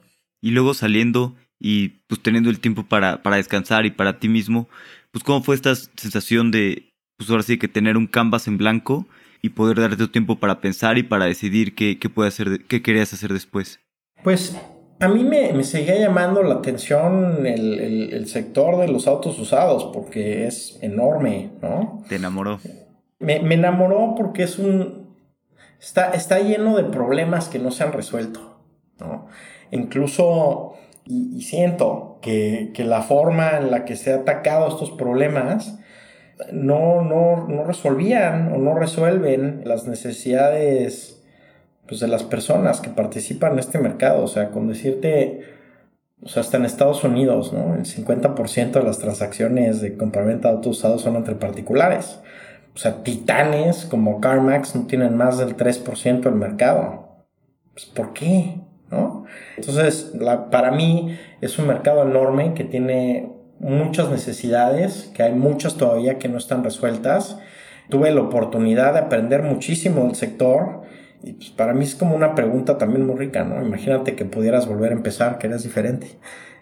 [0.41, 4.69] Y luego saliendo y pues teniendo el tiempo para, para descansar y para ti mismo,
[5.11, 9.05] pues cómo fue esta sensación de, pues ahora sí que tener un canvas en blanco
[9.41, 13.13] y poder darte tiempo para pensar y para decidir qué, qué, puede hacer, qué querías
[13.13, 13.79] hacer después?
[14.23, 14.55] Pues
[15.01, 20.77] a mí me, seguía llamando la atención el, sector de los autos usados porque es
[20.81, 22.03] enorme, ¿no?
[22.07, 22.59] ¿Te enamoró?
[23.19, 25.15] Me, enamoró porque es un...
[25.79, 28.59] Está, está lleno de problemas que no se han resuelto,
[28.99, 29.25] ¿no?
[29.71, 30.73] Incluso,
[31.05, 35.79] y, siento que, que, la forma en la que se ha atacado estos problemas
[36.51, 41.20] no, no, no resolvían o no resuelven las necesidades
[41.91, 44.23] pues, de las personas que participan en este mercado.
[44.23, 45.41] O sea, con decirte,
[46.23, 47.75] o sea, hasta en Estados Unidos, ¿no?
[47.75, 52.21] El 50% de las transacciones de compraventa de autos usados son entre particulares.
[52.73, 57.25] O sea, titanes como CarMax no tienen más del 3% del mercado.
[57.73, 58.61] Pues, ¿Por qué?
[58.89, 59.25] ¿No?
[59.57, 60.13] Entonces,
[60.49, 66.29] para mí es un mercado enorme que tiene muchas necesidades, que hay muchas todavía que
[66.29, 67.37] no están resueltas.
[67.89, 70.80] Tuve la oportunidad de aprender muchísimo del sector
[71.23, 73.61] y pues para mí es como una pregunta también muy rica, ¿no?
[73.61, 76.07] Imagínate que pudieras volver a empezar, que eras diferente.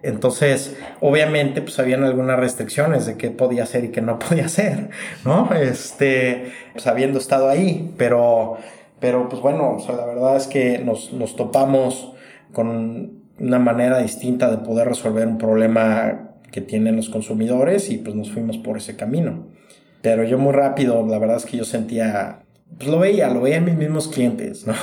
[0.02, 4.90] Entonces, obviamente, pues habían algunas restricciones de qué podía hacer y qué no podía hacer,
[5.26, 5.54] ¿no?
[5.54, 8.58] Este, pues habiendo estado ahí, pero,
[9.00, 12.14] pero pues bueno, la verdad es que nos, nos topamos
[12.54, 18.16] con una manera distinta de poder resolver un problema que tienen los consumidores y pues
[18.16, 19.48] nos fuimos por ese camino.
[20.02, 22.44] Pero yo muy rápido, la verdad es que yo sentía
[22.78, 24.74] pues lo veía, lo veía en mis mismos clientes, ¿no?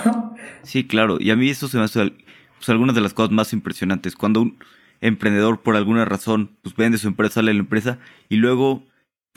[0.62, 1.18] Sí, claro.
[1.20, 2.12] Y a mí eso se me hace
[2.58, 4.16] pues, algunas de las cosas más impresionantes.
[4.16, 4.58] Cuando un
[5.00, 8.82] emprendedor por alguna razón pues vende su empresa, sale de la empresa y luego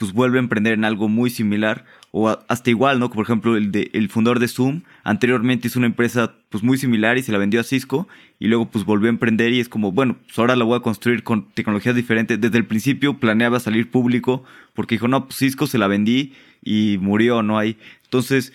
[0.00, 3.10] pues vuelve a emprender en algo muy similar o hasta igual, ¿no?
[3.10, 7.18] Por ejemplo, el, de, el fundador de Zoom anteriormente hizo una empresa pues muy similar
[7.18, 8.08] y se la vendió a Cisco
[8.38, 10.80] y luego pues volvió a emprender y es como, bueno, pues ahora la voy a
[10.80, 12.40] construir con tecnologías diferentes.
[12.40, 16.32] Desde el principio planeaba salir público porque dijo, no, pues Cisco se la vendí
[16.62, 17.58] y murió, ¿no?
[17.58, 18.52] hay Entonces,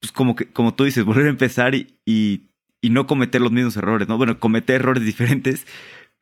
[0.00, 2.42] pues como que, como tú dices, volver a empezar y, y,
[2.90, 4.16] no cometer los mismos errores, ¿no?
[4.16, 5.66] Bueno, cometer errores diferentes,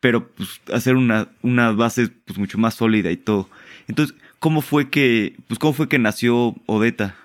[0.00, 3.50] pero pues hacer una, una base pues mucho más sólida y todo.
[3.86, 7.16] Entonces, ¿cómo fue que, pues, cómo fue que nació Odeta?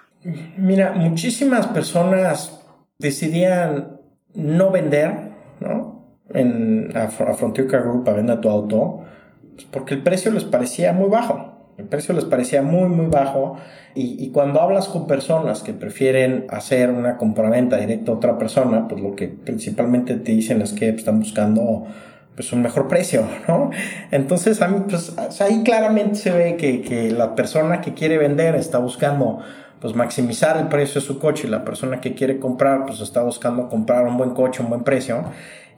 [0.58, 2.60] Mira, muchísimas personas
[2.98, 4.00] decidían
[4.34, 6.18] no vender, ¿no?
[6.34, 9.06] En, a, Frontier Car Group a vender tu auto,
[9.56, 11.59] pues, porque el precio les parecía muy bajo.
[11.80, 13.56] El precio les parecía muy, muy bajo.
[13.96, 18.88] Y, y, cuando hablas con personas que prefieren hacer una compraventa directa a otra persona,
[18.88, 21.86] pues lo que principalmente te dicen es que están buscando
[22.36, 23.72] pues un mejor precio, ¿no?
[24.12, 28.56] Entonces, a mí, pues ahí claramente se ve que, que, la persona que quiere vender
[28.56, 29.40] está buscando
[29.82, 33.24] pues maximizar el precio de su coche y la persona que quiere comprar pues está
[33.24, 35.24] buscando comprar un buen coche, un buen precio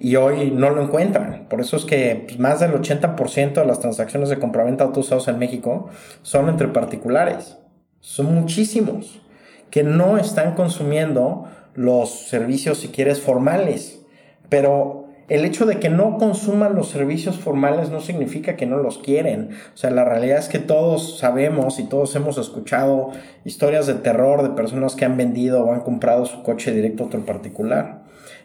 [0.02, 1.46] y hoy no lo encuentran.
[1.48, 5.06] Por eso es que pues, más del 80% de las transacciones de compraventa de autos
[5.06, 5.90] usados en México
[6.24, 7.58] son entre particulares.
[8.00, 9.22] Son muchísimos
[9.70, 14.02] que no están consumiendo los servicios, si quieres, formales.
[14.50, 18.98] Pero el hecho de que no consuman los servicios formales no significa que no los
[18.98, 19.52] quieren.
[19.74, 23.12] O sea, la realidad es que todos sabemos y todos hemos escuchado
[23.46, 27.06] historias de terror de personas que han vendido o han comprado su coche directo a
[27.06, 28.01] otro particular.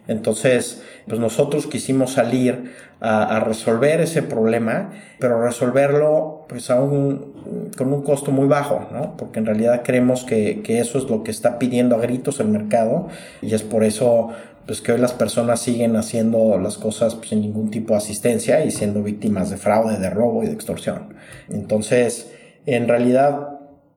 [0.08, 8.02] Entonces, pues nosotros quisimos salir a, resolver ese problema, pero resolverlo pues aún con un
[8.02, 9.16] costo muy bajo, ¿no?
[9.16, 12.48] Porque en realidad creemos que, que eso es lo que está pidiendo a gritos el
[12.48, 13.08] mercado
[13.42, 14.30] y es por eso
[14.66, 18.64] pues que hoy las personas siguen haciendo las cosas pues, sin ningún tipo de asistencia
[18.64, 21.14] y siendo víctimas de fraude, de robo y de extorsión.
[21.48, 22.32] Entonces,
[22.66, 23.55] en realidad,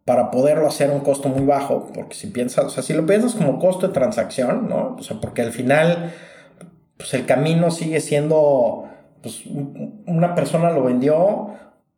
[0.09, 3.05] para poderlo hacer a un costo muy bajo, porque si piensas, o sea, si lo
[3.05, 4.95] piensas como costo de transacción, ¿no?
[4.97, 6.11] O sea, porque al final
[6.97, 8.85] pues el camino sigue siendo,
[9.21, 9.43] pues
[10.07, 11.49] una persona lo vendió,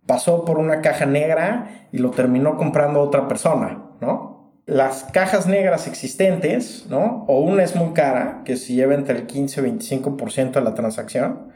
[0.06, 4.52] pasó por una caja negra y lo terminó comprando otra persona, ¿no?
[4.66, 7.24] Las cajas negras existentes, ¿no?
[7.30, 10.74] O una es muy cara, que se lleva entre el 15 y 25% de la
[10.74, 11.51] transacción,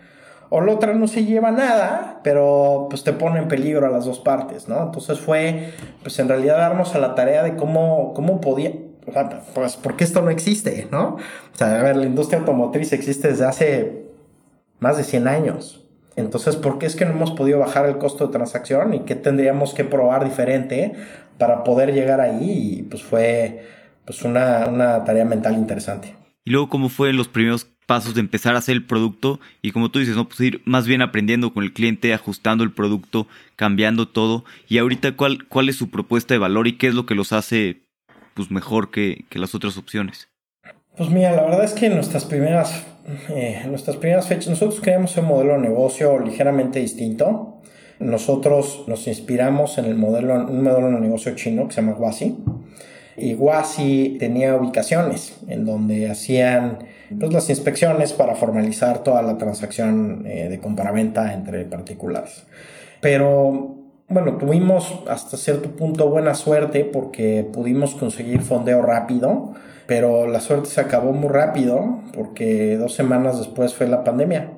[0.55, 4.05] o la otra no se lleva nada, pero pues te pone en peligro a las
[4.05, 4.83] dos partes, ¿no?
[4.83, 8.71] Entonces fue, pues en realidad darnos a la tarea de cómo, cómo podía,
[9.05, 11.17] o sea, pues porque esto no existe, ¿no?
[11.53, 14.05] O sea, a ver, la industria automotriz existe desde hace
[14.79, 15.85] más de 100 años.
[16.15, 19.15] Entonces, ¿por qué es que no hemos podido bajar el costo de transacción y qué
[19.15, 20.93] tendríamos que probar diferente
[21.37, 22.77] para poder llegar ahí?
[22.79, 23.65] Y pues fue
[24.05, 26.15] pues una, una tarea mental interesante.
[26.45, 29.39] Y luego, ¿cómo fue los primeros pasos de empezar a hacer el producto?
[29.61, 30.27] Y como tú dices, ¿no?
[30.27, 34.45] Pues ir más bien aprendiendo con el cliente, ajustando el producto, cambiando todo.
[34.67, 37.33] Y ahorita, ¿cuál, cuál es su propuesta de valor y qué es lo que los
[37.33, 37.81] hace
[38.33, 40.27] pues, mejor que, que las otras opciones?
[40.97, 42.85] Pues mira, la verdad es que nuestras primeras,
[43.29, 47.61] eh, nuestras primeras fechas, nosotros creamos un modelo de negocio ligeramente distinto.
[47.99, 52.37] Nosotros nos inspiramos en el modelo, un modelo de negocio chino que se llama Wasi.
[53.17, 56.79] Y Wasi tenía ubicaciones en donde hacían
[57.19, 62.43] pues, las inspecciones para formalizar toda la transacción eh, de compraventa entre particulares.
[63.01, 63.75] Pero
[64.07, 69.53] bueno, tuvimos hasta cierto punto buena suerte porque pudimos conseguir fondeo rápido
[69.87, 74.51] pero la suerte se acabó muy rápido porque dos semanas después fue la pandemia.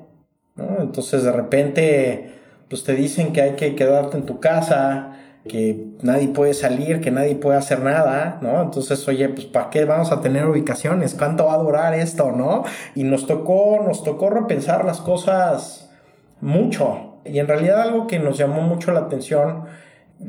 [0.80, 2.34] Entonces de repente
[2.68, 7.10] pues te dicen que hay que quedarte en tu casa, que nadie puede salir, que
[7.10, 8.62] nadie puede hacer nada, ¿no?
[8.62, 11.14] Entonces, oye, pues ¿para qué vamos a tener ubicaciones?
[11.14, 12.64] ¿Cuánto va a durar esto, no?
[12.94, 15.90] Y nos tocó, nos tocó repensar las cosas
[16.40, 17.20] mucho.
[17.24, 19.64] Y en realidad algo que nos llamó mucho la atención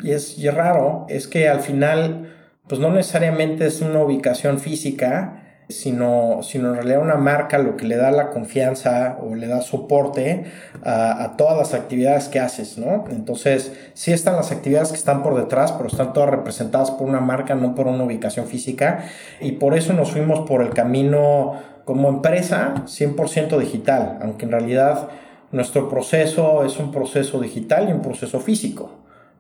[0.04, 2.36] y es, y raro, es que al final
[2.68, 7.86] pues no necesariamente es una ubicación física, sino, sino en realidad una marca lo que
[7.86, 10.46] le da la confianza o le da soporte
[10.84, 13.06] a, todas las actividades que haces, ¿no?
[13.12, 17.20] Entonces, sí están las actividades que están por detrás, pero están todas representadas por una
[17.20, 19.06] marca, no por una ubicación física,
[19.40, 21.54] y por eso nos fuimos por el camino
[21.86, 25.10] como empresa 100% digital, aunque en realidad
[25.52, 28.92] nuestro proceso es un proceso digital y un proceso físico,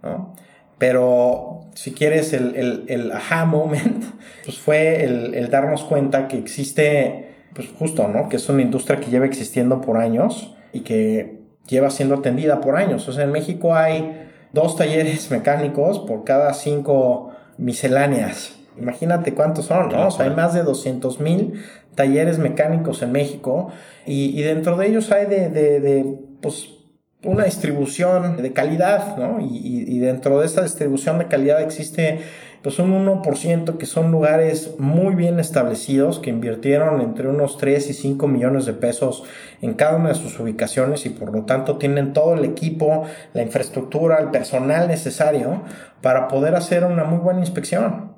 [0.03, 0.33] ¿no?
[0.79, 4.03] Pero si quieres, el, el, el aha moment,
[4.43, 8.29] pues fue el, el, darnos cuenta que existe, pues justo, ¿no?
[8.29, 12.75] Que es una industria que lleva existiendo por años y que lleva siendo atendida por
[12.77, 13.07] años.
[13.07, 18.55] O sea, en México hay dos talleres mecánicos por cada cinco misceláneas.
[18.77, 20.07] Imagínate cuántos son, ¿no?
[20.07, 21.61] O sea, hay más de 200 mil
[21.95, 23.71] talleres mecánicos en México
[24.05, 26.78] y, y, dentro de ellos hay de, de, de pues,
[27.23, 29.39] una distribución de calidad, ¿no?
[29.41, 32.19] Y, dentro de esta distribución de calidad existe
[32.61, 37.93] pues un 1% que son lugares muy bien establecidos que invirtieron entre unos 3 y
[37.93, 39.23] 5 millones de pesos
[39.61, 43.03] en cada una de sus ubicaciones y por lo tanto tienen todo el equipo,
[43.33, 45.63] la infraestructura, el personal necesario
[46.01, 48.13] para poder hacer una muy buena inspección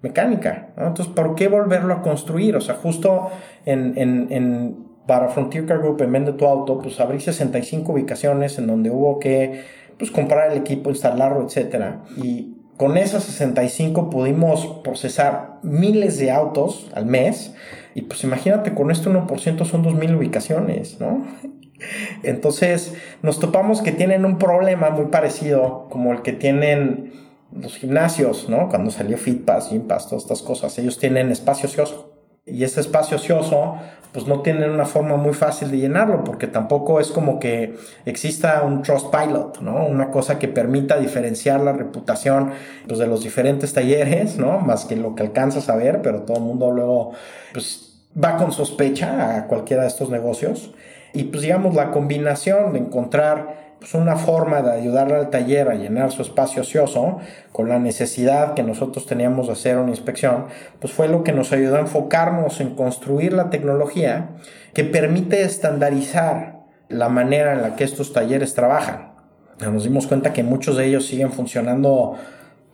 [0.00, 0.72] mecánica.
[0.76, 2.56] Entonces, ¿por qué volverlo a construir?
[2.56, 3.30] O sea, justo
[3.64, 8.66] en, en para Frontier Car Group en Vende tu Auto, pues abrí 65 ubicaciones en
[8.66, 9.64] donde hubo que
[9.98, 11.96] pues, comprar el equipo, instalarlo, etc.
[12.16, 17.54] Y con esas 65 pudimos procesar miles de autos al mes.
[17.94, 21.24] Y pues imagínate, con esto 1% son 2.000 ubicaciones, ¿no?
[22.22, 27.12] Entonces nos topamos que tienen un problema muy parecido como el que tienen
[27.54, 28.68] los gimnasios, ¿no?
[28.68, 30.78] Cuando salió FitPass, Gympass, todas estas cosas.
[30.78, 32.11] Ellos tienen espacio ocioso.
[32.44, 33.76] Y ese espacio ocioso
[34.12, 38.62] pues no tienen una forma muy fácil de llenarlo, porque tampoco es como que exista
[38.62, 39.86] un trust pilot, ¿no?
[39.86, 42.52] Una cosa que permita diferenciar la reputación
[42.86, 44.58] pues, de los diferentes talleres, ¿no?
[44.58, 47.12] Más que lo que alcanzas a ver, pero todo el mundo luego
[47.54, 50.74] pues, va con sospecha a cualquiera de estos negocios.
[51.14, 55.74] Y pues digamos la combinación de encontrar pues una forma de ayudarle al taller a
[55.74, 57.18] llenar su espacio ocioso
[57.50, 60.46] con la necesidad que nosotros teníamos de hacer una inspección,
[60.78, 64.36] pues fue lo que nos ayudó a enfocarnos en construir la tecnología
[64.72, 69.14] que permite estandarizar la manera en la que estos talleres trabajan.
[69.58, 72.14] Nos dimos cuenta que muchos de ellos siguen funcionando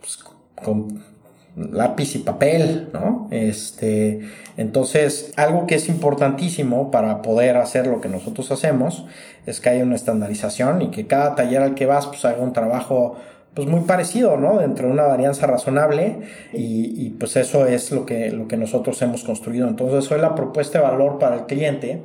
[0.01, 0.19] pues,
[0.63, 1.03] con
[1.73, 3.29] lápiz y papel, ¿no?
[3.31, 4.21] Este,
[4.57, 9.07] entonces, algo que es importantísimo para poder hacer lo que nosotros hacemos
[9.47, 12.53] es que haya una estandarización y que cada taller al que vas pues haga un
[12.53, 13.17] trabajo
[13.55, 14.59] pues muy parecido, ¿no?
[14.59, 16.19] Dentro de una varianza razonable
[16.53, 19.67] y, pues eso es lo que, lo que nosotros hemos construido.
[19.67, 22.03] Entonces hoy la propuesta de valor para el cliente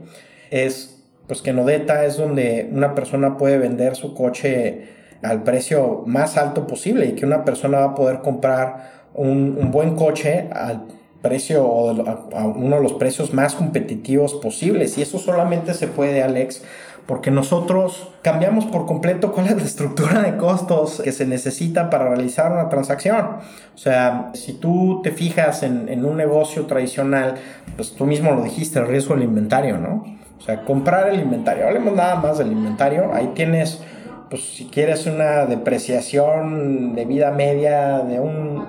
[0.49, 4.89] es pues que Nodeta es donde una persona puede vender su coche
[5.22, 9.72] al precio más alto posible y que una persona va a poder comprar un, un
[9.72, 10.86] buen coche al
[11.24, 11.89] precio o
[12.36, 14.97] a uno de los precios más competitivos posibles.
[14.97, 16.61] Y eso solamente se puede, Alex,
[17.07, 22.09] porque nosotros cambiamos por completo cuál es la estructura de costos que se necesita para
[22.09, 23.26] realizar una transacción.
[23.74, 27.36] O sea, si tú te fijas en, un negocio tradicional,
[27.76, 30.03] pues tú mismo lo dijiste, el riesgo del inventario, ¿no?
[30.38, 33.82] O sea, comprar el inventario, hablemos nada más del inventario, ahí tienes,
[34.30, 38.66] pues si quieres una depreciación de vida media de un,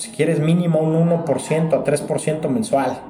[0.00, 3.00] si quieres mínimo un 1% a 3% mensual.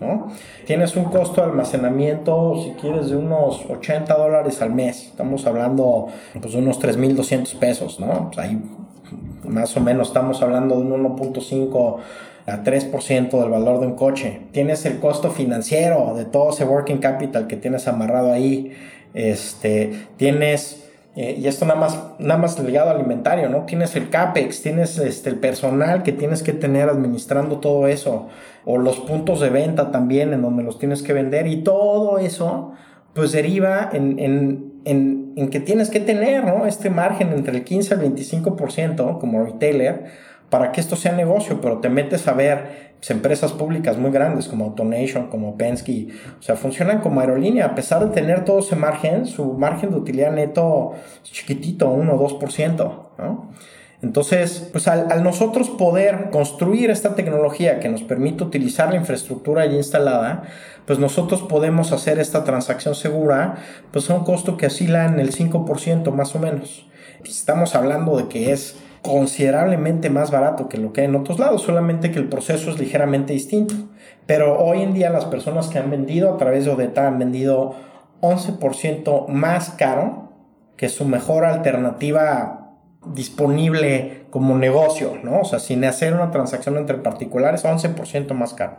[0.00, 0.28] ¿no?
[0.64, 5.06] Tienes un costo de almacenamiento, si quieres, de unos 80 dólares al mes.
[5.06, 6.06] Estamos hablando
[6.40, 8.30] pues, de unos 3.200 pesos, ¿no?
[8.32, 8.62] Pues, ahí
[9.44, 11.96] más o menos estamos hablando de un 1.5
[12.46, 14.42] a 3% del valor de un coche.
[14.52, 18.72] Tienes el costo financiero de todo ese working capital que tienes amarrado ahí.
[19.14, 20.82] Este, tienes...
[21.16, 23.64] Eh, y esto nada más, nada más ligado al alimentario, ¿no?
[23.64, 28.28] Tienes el CAPEX, tienes este, el personal que tienes que tener administrando todo eso
[28.66, 32.72] o los puntos de venta también en donde los tienes que vender y todo eso
[33.14, 36.66] pues deriva en, en, en, en que tienes que tener ¿no?
[36.66, 40.04] este margen entre el 15 al 25% como retailer
[40.50, 44.64] para que esto sea negocio, pero te metes a ver empresas públicas muy grandes como
[44.64, 49.26] Autonation, como Penske, o sea, funcionan como aerolínea, a pesar de tener todo ese margen,
[49.26, 52.76] su margen de utilidad neto es chiquitito, 1 o 2%,
[53.18, 53.50] ¿no?
[54.02, 59.76] Entonces, pues al, nosotros poder construir esta tecnología que nos permite utilizar la infraestructura ya
[59.76, 60.42] instalada,
[60.84, 63.56] pues nosotros podemos hacer esta transacción segura,
[63.92, 66.86] pues a un costo que oscila en el 5% más o menos.
[67.24, 68.76] Estamos hablando de que es
[69.06, 72.78] considerablemente más barato que lo que hay en otros lados, solamente que el proceso es
[72.78, 73.74] ligeramente distinto.
[74.26, 77.74] Pero hoy en día las personas que han vendido a través de Odeta han vendido
[78.20, 80.32] 11% más caro
[80.76, 82.74] que su mejor alternativa
[83.14, 85.40] disponible como negocio, ¿no?
[85.40, 88.78] O sea, sin hacer una transacción entre particulares, 11% más caro.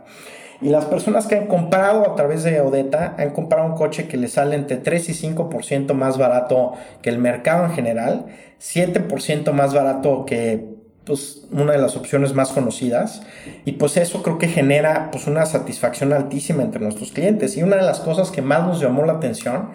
[0.60, 4.16] Y las personas que han comprado a través de Odeta han comprado un coche que
[4.16, 8.26] les sale entre 3 y 5% más barato que el mercado en general,
[8.60, 13.22] 7% más barato que pues, una de las opciones más conocidas.
[13.64, 17.56] Y pues eso creo que genera pues, una satisfacción altísima entre nuestros clientes.
[17.56, 19.70] Y una de las cosas que más nos llamó la atención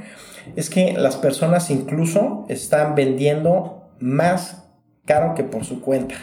[0.56, 4.66] es que las personas incluso están vendiendo más
[5.06, 6.16] caro que por su cuenta.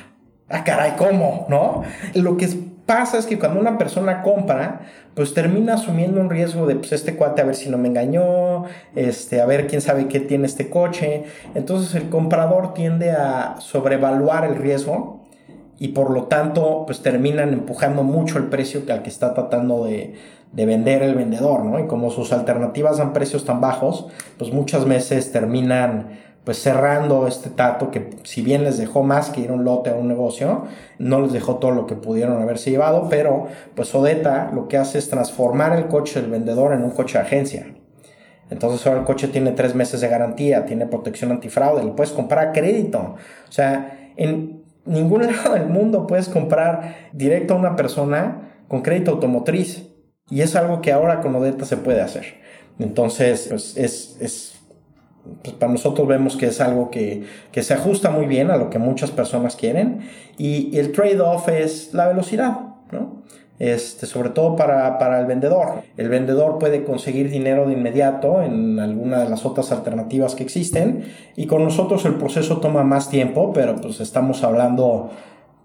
[0.49, 1.47] Ah, caray, ¿cómo?
[1.49, 1.83] ¿No?
[2.15, 2.49] Lo que
[2.87, 4.81] pasa es que cuando una persona compra,
[5.15, 8.65] pues termina asumiendo un riesgo de, pues este cuate a ver si no me engañó,
[8.95, 11.25] este, a ver quién sabe qué tiene este coche.
[11.55, 15.21] Entonces el comprador tiende a sobrevaluar el riesgo
[15.79, 20.15] y por lo tanto, pues terminan empujando mucho el precio al que está tratando de,
[20.53, 21.79] de vender el vendedor, ¿no?
[21.79, 24.07] Y como sus alternativas dan precios tan bajos,
[24.37, 29.43] pues muchas veces terminan pues cerrando este tato que si bien les dejó más que
[29.43, 30.65] ir un lote a un negocio,
[30.99, 34.99] no les dejó todo lo que pudieron haberse llevado, pero pues Odeta lo que hace
[34.99, 37.67] es transformar el coche del vendedor en un coche de agencia.
[38.51, 42.49] Entonces ahora el coche tiene tres meses de garantía, tiene protección antifraude, lo puedes comprar
[42.49, 43.17] a crédito.
[43.49, 49.13] O sea, en ningún lado del mundo puedes comprar directo a una persona con crédito
[49.13, 49.87] automotriz.
[50.29, 52.25] Y es algo que ahora con Odeta se puede hacer.
[52.79, 54.60] Entonces, pues es, es
[55.43, 58.79] pues para nosotros vemos que es algo que, se ajusta muy bien a lo que
[58.79, 60.01] muchas personas quieren
[60.39, 62.59] y, el trade-off es la velocidad,
[62.93, 63.21] ¿no?
[63.59, 65.83] Este, sobre todo para, para, el vendedor.
[65.99, 71.05] El vendedor puede conseguir dinero de inmediato en alguna de las otras alternativas que existen
[71.37, 75.11] y con nosotros el proceso toma más tiempo, pero pues estamos hablando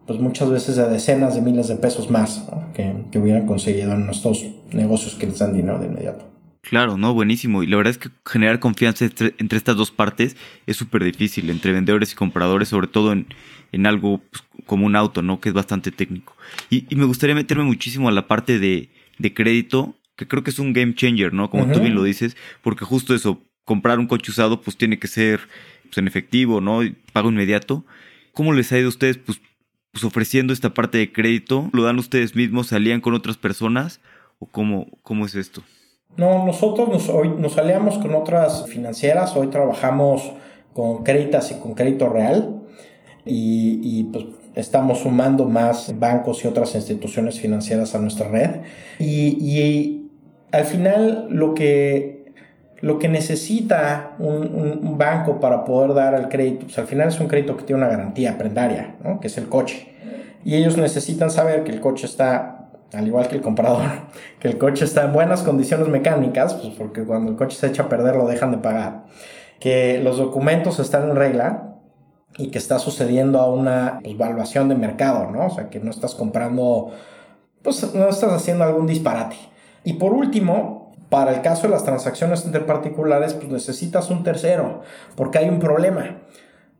[0.06, 4.06] pues muchas veces de decenas de miles de pesos más que, que hubieran conseguido en
[4.06, 6.35] nuestros negocios que les dan dinero de inmediato.
[6.70, 7.62] Claro, no, buenísimo.
[7.62, 10.36] Y la verdad es que generar confianza entre, estas dos partes
[10.66, 13.28] es súper difícil, entre vendedores y compradores, sobre todo en,
[13.72, 15.40] en algo pues, como un auto, ¿no?
[15.40, 16.36] Que es bastante técnico.
[16.70, 18.90] Y, me gustaría meterme muchísimo a la parte de,
[19.20, 21.52] de, crédito, que creo que es un game changer, ¿no?
[21.52, 25.08] Como tú bien lo dices, porque justo eso, comprar un coche usado, pues tiene que
[25.08, 25.48] ser
[25.84, 26.80] pues, en efectivo, ¿no?
[27.14, 27.86] Pago inmediato.
[28.34, 29.40] ¿Cómo les ha ido a ustedes, pues,
[29.92, 31.70] pues ofreciendo esta parte de crédito?
[31.74, 32.68] ¿Lo dan ustedes mismos?
[32.68, 34.02] ¿Salían con otras personas?
[34.40, 35.64] ¿O cómo, cómo es esto?
[36.18, 40.32] No, nosotros nos, hoy nos aliamos con otras financieras, hoy trabajamos
[40.74, 42.62] con Créditas y con Crédito Real
[43.26, 48.62] y, pues estamos sumando más bancos y otras instituciones financieras a nuestra red
[49.00, 50.04] y,
[50.52, 52.32] al final lo que,
[52.80, 57.28] lo que necesita un, banco para poder dar el crédito, pues al final es un
[57.28, 59.20] crédito que tiene una garantía prendaria, ¿no?
[59.20, 59.90] que es el coche.
[60.46, 62.55] Y ellos necesitan saber que el coche está
[62.96, 63.84] al igual que el comprador,
[64.40, 67.84] que el coche está en buenas condiciones mecánicas, pues porque cuando el coche se echa
[67.84, 69.06] a perder lo dejan de pagar,
[69.60, 71.76] que los documentos están en regla
[72.38, 75.48] y que está sucediendo a una evaluación de mercado, ¿no?
[75.48, 76.92] O sea, que no estás comprando
[77.66, 79.36] pues no estás haciendo algún disparate.
[79.84, 84.82] Y por último, para el caso de las transacciones entre particulares, pues necesitas un tercero,
[85.16, 86.22] porque hay un problema.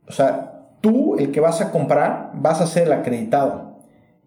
[0.08, 3.65] O sea, tú, el que vas a comprar, vas a ser el acreditado.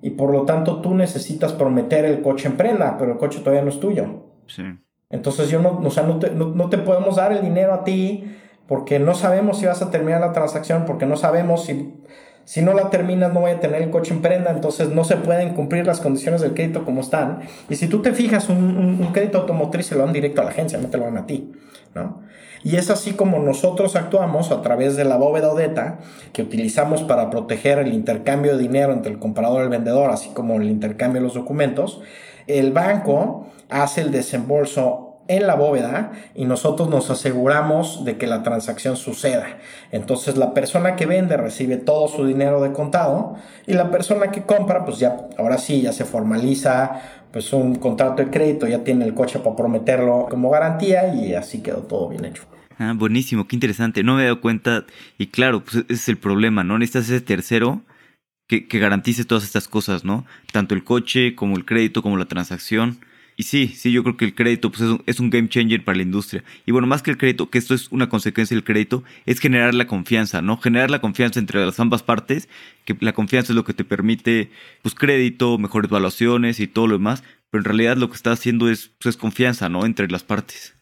[0.01, 3.61] Y por lo tanto, tú necesitas prometer el coche en prenda, pero el coche todavía
[3.61, 4.05] no es tuyo.
[4.47, 4.63] Sí.
[5.09, 8.35] Entonces, yo no, o sea, no te, no te podemos dar el dinero a ti
[8.67, 11.99] porque no sabemos si vas a terminar la transacción, porque no sabemos si
[12.49, 15.17] si no la terminas, no voy a tener el coche en prenda, entonces no se
[15.17, 17.41] pueden cumplir las condiciones del crédito como están.
[17.69, 20.79] Y si tú te fijas, un, crédito automotriz se lo dan directo a la agencia,
[20.79, 21.51] no te lo dan a ti.
[21.93, 22.23] ¿no?
[22.63, 25.99] Y es así como nosotros actuamos a través de la bóveda ODETA
[26.33, 30.29] que utilizamos para proteger el intercambio de dinero entre el comprador y el vendedor, así
[30.29, 32.01] como el intercambio de los documentos.
[32.47, 38.41] El banco hace el desembolso en la bóveda y nosotros nos aseguramos de que la
[38.41, 39.45] transacción suceda.
[39.91, 43.35] Entonces la persona que vende recibe todo su dinero de contado
[43.67, 47.01] y la persona que compra pues ya ahora sí ya se formaliza
[47.31, 51.61] pues un contrato de crédito, ya tiene el coche para prometerlo como garantía y así
[51.61, 52.43] quedó todo bien hecho.
[52.77, 54.03] Ah, buenísimo, qué interesante.
[54.03, 54.85] No me he dado cuenta
[55.17, 56.77] y claro, pues ese es el problema, ¿no?
[56.77, 57.81] Necesitas ese tercero
[58.47, 60.25] que, que garantice todas estas cosas, ¿no?
[60.51, 62.99] Tanto el coche como el crédito como la transacción.
[63.39, 66.03] Y sí, sí, yo creo que el crédito pues, es, un, game changer para la
[66.03, 66.43] industria.
[66.65, 69.73] Y bueno, más que el crédito, que esto es una consecuencia del crédito, es generar
[69.73, 70.57] la confianza, ¿no?
[70.57, 72.49] Generar la confianza entre las ambas partes,
[72.83, 76.97] que la confianza es lo que te permite, pues, crédito, mejores valuaciones y todo lo
[76.97, 77.23] demás.
[77.49, 79.85] Pero en realidad lo que está haciendo es, pues, confianza, ¿no?
[79.85, 80.75] Entre las partes.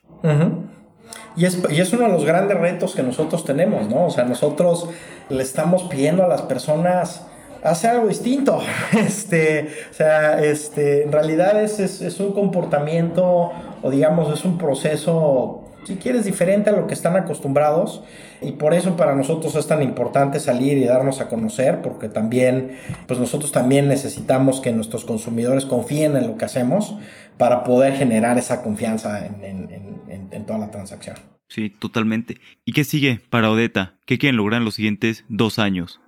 [1.36, 4.08] Y es, y es, uno de los grandes retos que nosotros tenemos, ¿no?
[4.08, 4.89] O sea, nosotros
[5.30, 7.28] le estamos pidiendo a las personas
[7.64, 8.62] hacer algo distinto.
[8.97, 13.51] Este, o sea, este, en realidad es, es, un comportamiento
[13.82, 18.03] o digamos es un proceso, si quieres, diferente a lo que están acostumbrados.
[18.41, 22.78] Y por eso para nosotros es tan importante salir y darnos a conocer, porque también,
[23.08, 26.95] pues nosotros también necesitamos que nuestros consumidores confíen en lo que hacemos
[27.38, 31.16] para poder generar esa confianza en, en, en toda la transacción.
[31.47, 32.39] Sí, totalmente.
[32.66, 33.95] ¿Y qué sigue para Odeta?
[34.05, 36.01] ¿Qué quieren lograr en los siguientes dos años?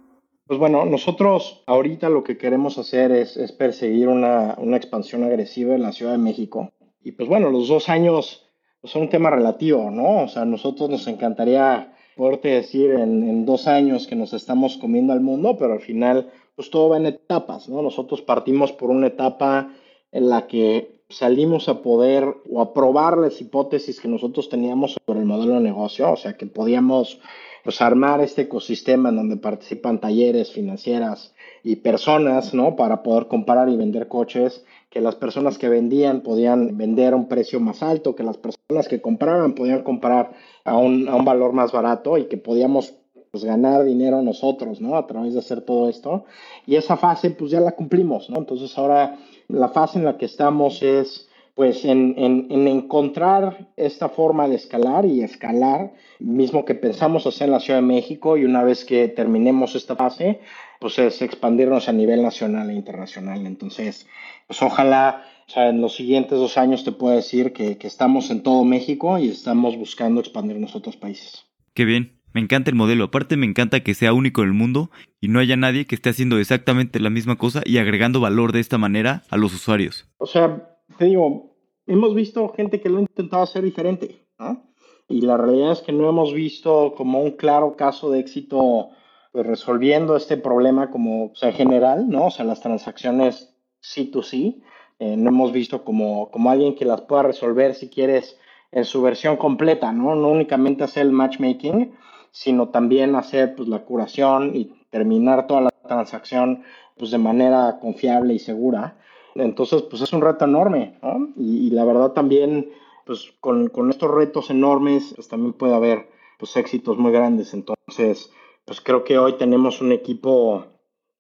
[0.50, 5.92] Pues bueno, nosotros ahorita lo que queremos hacer es, perseguir una, expansión agresiva en la
[5.92, 6.72] Ciudad de México.
[7.04, 8.50] Y pues bueno, los dos años
[8.82, 10.24] pues, son un tema relativo, ¿no?
[10.24, 15.14] O sea, nosotros nos encantaría poderte decir en, en, dos años que nos estamos comiendo
[15.14, 17.84] al mundo, pero al final pues todo va en etapas, ¿no?
[17.84, 19.72] Nosotros partimos por una etapa
[20.12, 25.20] en la que salimos a poder o a probar las hipótesis que nosotros teníamos sobre
[25.20, 27.20] el modelo de negocio, o sea, que podíamos
[27.64, 31.34] pues armar este ecosistema en donde participan talleres, financieras
[31.64, 32.76] y personas, ¿no?
[32.76, 37.28] Para poder comprar y vender coches, que las personas que vendían podían vender a un
[37.28, 40.32] precio más alto, que las personas que compraban podían comprar
[40.64, 42.94] a un, a un valor más barato y que podíamos
[43.32, 44.96] pues ganar dinero nosotros, ¿no?
[44.96, 46.26] A través de hacer todo esto.
[46.66, 48.38] Y esa fase pues ya la cumplimos, ¿no?
[48.38, 51.29] Entonces ahora la fase en la que estamos es
[51.60, 52.16] pues en,
[52.50, 57.86] encontrar esta forma de escalar y escalar, mismo que pensamos hacer en la Ciudad de
[57.86, 60.40] México y una vez que terminemos esta fase,
[60.80, 63.46] pues es expandirnos a nivel nacional e internacional.
[63.46, 64.08] Entonces,
[64.48, 68.32] pues ojalá, o sea, en los siguientes dos años te puedo decir que, que estamos
[68.32, 71.46] en todo México y estamos buscando expandirnos a otros países.
[71.74, 72.22] Qué bien.
[72.34, 73.04] Me encanta el modelo.
[73.04, 76.10] Aparte me encanta que sea único en el mundo y no haya nadie que esté
[76.10, 80.08] haciendo exactamente la misma cosa y agregando valor de esta manera a los usuarios.
[80.20, 84.70] O sea, te digo, hemos visto gente que lo ha intentado hacer diferente, ¿no?
[85.08, 88.90] Y la realidad es que no hemos visto como un claro caso de éxito
[89.32, 92.28] pues, resolviendo este problema como o general, ¿no?
[92.28, 94.62] O sea, las transacciones C2C,
[95.00, 98.38] eh, no hemos visto como, como alguien que las pueda resolver si quieres
[98.72, 100.14] en su versión completa, ¿no?
[100.16, 101.96] No únicamente hacer el matchmaking,
[102.32, 106.64] sino también hacer pues, la curación y terminar toda la transacción
[106.98, 108.99] pues, de manera confiable y segura.
[109.42, 111.30] Entonces, pues es un reto enorme, ¿no?
[111.36, 112.72] Y, la verdad también,
[113.06, 117.54] pues con, estos retos enormes, pues también puede haber, pues, éxitos muy grandes.
[117.54, 118.32] Entonces,
[118.66, 120.66] pues creo que hoy tenemos un equipo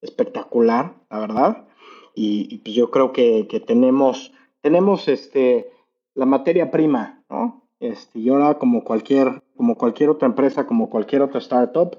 [0.01, 1.67] espectacular, la verdad.
[2.15, 5.71] Y, pues yo creo que, tenemos, tenemos este,
[6.15, 7.67] la materia prima, ¿no?
[7.79, 11.97] Este, y ahora como cualquier, como cualquier otra empresa, como cualquier otra startup,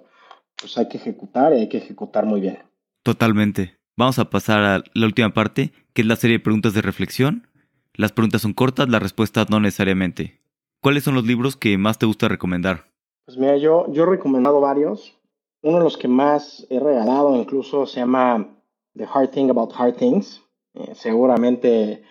[0.61, 2.59] pues hay que ejecutar y hay que ejecutar muy bien.
[3.03, 3.80] Totalmente.
[4.01, 7.47] Vamos a pasar a la última parte, que es la serie de preguntas de reflexión.
[7.93, 10.41] Las preguntas son cortas, las respuestas no necesariamente.
[10.81, 12.87] ¿Cuáles son los libros que más te gusta recomendar?
[13.27, 15.19] Pues mira, yo, yo he recomendado varios.
[15.61, 18.49] Uno de los que más he regalado incluso se llama
[18.95, 20.43] The Hard Thing About Hard Things.
[20.73, 22.03] Eh, seguramente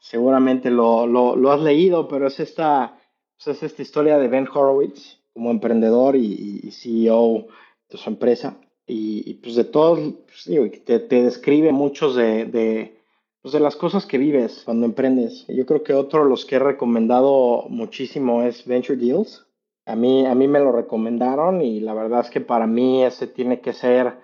[0.00, 3.00] seguramente lo, lo, has leído, pero es esta,
[3.42, 7.46] pues es esta historia de Ben Horowitz como emprendedor y, y CEO
[7.88, 12.98] de su empresa y, pues de todos, pues, te, describe muchos de,
[13.42, 15.44] pues, de las cosas que vives cuando emprendes.
[15.48, 19.46] Yo creo que otro de los que he recomendado muchísimo es Venture Deals.
[19.86, 23.26] A mí, a mí me lo recomendaron y la verdad es que para mí ese
[23.26, 24.18] tiene que ser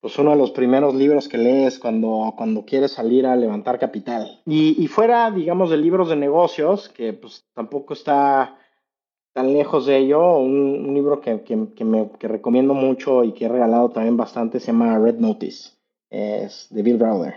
[0.00, 4.40] pues uno de los primeros libros que lees cuando, cuando quieres salir a levantar capital.
[4.46, 8.58] Y, fuera, digamos, de libros de negocios, que pues tampoco está
[9.32, 13.48] tan lejos de ello, un, libro que, que, me, que recomiendo mucho y que he
[13.48, 15.70] regalado también bastante se llama Red Notice,
[16.10, 17.34] es de Bill Browder.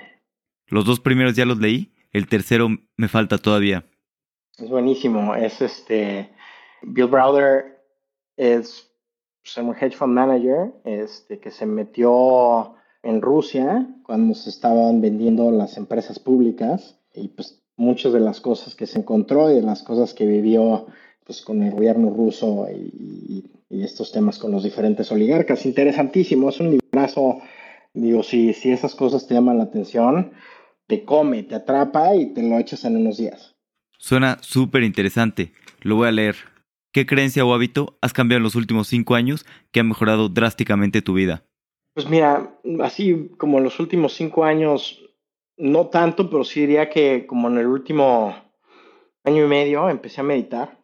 [0.68, 3.86] Los dos primeros ya los leí, el tercero me falta todavía.
[4.58, 6.30] Es buenísimo, es este,
[6.82, 7.82] Bill Browder
[8.38, 8.92] es
[9.44, 15.52] pues, un hedge fund manager este, que se metió en Rusia cuando se estaban vendiendo
[15.52, 19.84] las empresas públicas y pues muchas de las cosas que se encontró y de las
[19.84, 20.88] cosas que vivió
[21.26, 25.66] pues con el gobierno ruso y, estos temas con los diferentes oligarcas.
[25.66, 27.42] Interesantísimo, es un librazo,
[27.94, 30.32] digo, si, si esas cosas te llaman la atención,
[30.86, 33.56] te come, te atrapa y te lo echas en unos días.
[33.98, 36.36] Suena súper interesante, lo voy a leer.
[36.94, 41.02] ¿Qué creencia o hábito has cambiado en los últimos cinco años que ha mejorado drásticamente
[41.02, 41.44] tu vida?
[41.96, 45.02] Pues mira, así como en los últimos cinco años,
[45.58, 48.36] no tanto, pero sí diría que como en el último
[49.24, 50.83] año y medio empecé a meditar.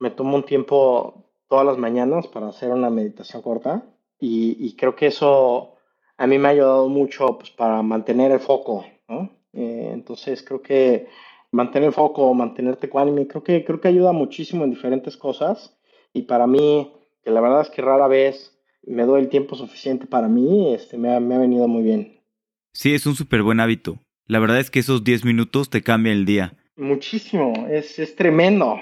[0.00, 3.82] Me tomo un tiempo todas las mañanas para hacer una meditación corta
[4.20, 5.76] y, creo que eso
[6.16, 9.30] a mí me ha ayudado mucho pues, para mantener el foco, ¿no?
[9.52, 11.06] Eh, entonces creo que
[11.52, 15.76] mantener el foco, mantenerte ecuánime, creo que, creo que ayuda muchísimo en diferentes cosas.
[16.12, 16.92] Y para mí,
[17.22, 20.98] que la verdad es que rara vez me doy el tiempo suficiente para mí, este,
[20.98, 22.20] me, ha, me ha venido muy bien.
[22.72, 23.98] Sí, es un súper buen hábito.
[24.26, 26.54] La verdad es que esos 10 minutos te cambian el día.
[26.76, 28.78] Muchísimo, es, es tremendo.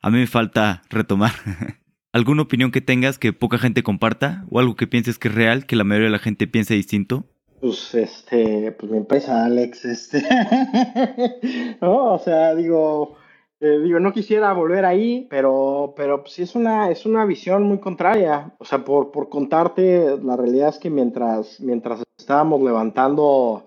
[0.00, 1.32] A mí me falta retomar.
[2.12, 4.44] ¿Alguna opinión que tengas que poca gente comparta?
[4.50, 7.24] ¿O algo que pienses que es real, que la mayoría de la gente piensa distinto?
[7.60, 10.22] Pues, este, pues mi empresa, Alex, este,
[11.80, 13.16] o sea, digo,
[13.60, 17.64] eh, digo, no quisiera volver ahí, pero, pero pues, sí es una, es una visión
[17.64, 18.54] muy contraria.
[18.58, 23.66] O sea, por, por contarte, la realidad es que mientras, mientras estábamos levantando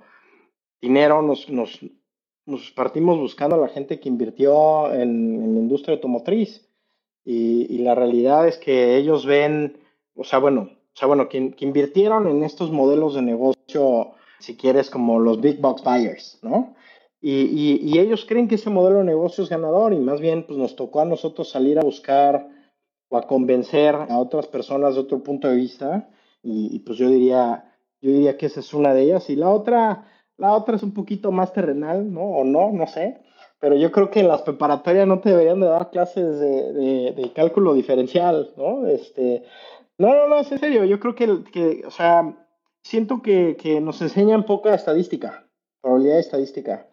[0.82, 1.79] dinero, nos, nos,
[2.45, 6.67] nos partimos buscando a la gente que invirtió en, en la industria automotriz.
[7.23, 9.77] Y, y, la realidad es que ellos ven,
[10.15, 14.89] o sea, bueno, o sea, bueno, que, invirtieron en estos modelos de negocio, si quieres,
[14.89, 16.75] como los big box buyers, ¿no?
[17.21, 20.57] Y, y, ellos creen que ese modelo de negocio es ganador y más bien pues
[20.57, 22.49] nos tocó a nosotros salir a buscar
[23.09, 26.09] o a convencer a otras personas de otro punto de vista
[26.41, 30.11] y, pues yo diría, yo diría que esa es una de ellas y la otra,
[30.38, 32.21] la otra es un poquito más terrenal, ¿no?
[32.21, 33.21] O no, no sé,
[33.59, 37.11] pero yo creo que en las preparatorias no te deberían de dar clases de, de,
[37.11, 38.88] de cálculo diferencial, ¿no?
[38.88, 39.43] Este,
[39.99, 40.84] no, no, no, es en serio.
[40.84, 42.36] Yo creo que, que o sea,
[42.84, 45.47] siento que, que, nos enseñan poca estadística,
[45.79, 46.90] probabilidad estadística.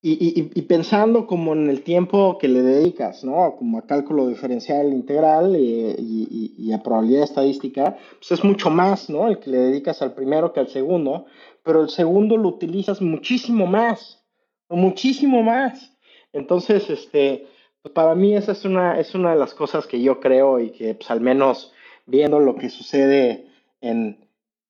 [0.00, 3.56] Y, y, y, pensando como en el tiempo que le dedicas, ¿no?
[3.56, 9.10] Como a cálculo diferencial integral eh, y, y, a probabilidad estadística, pues es mucho más,
[9.10, 9.26] ¿no?
[9.26, 11.26] El que le dedicas al primero que al segundo,
[11.64, 14.24] pero el segundo lo utilizas muchísimo más,
[14.68, 15.98] muchísimo más.
[16.32, 17.48] Entonces, este,
[17.92, 20.94] para mí esa es una, es una de las cosas que yo creo y que
[20.94, 21.72] pues al menos
[22.06, 23.48] viendo lo que sucede
[23.80, 24.28] en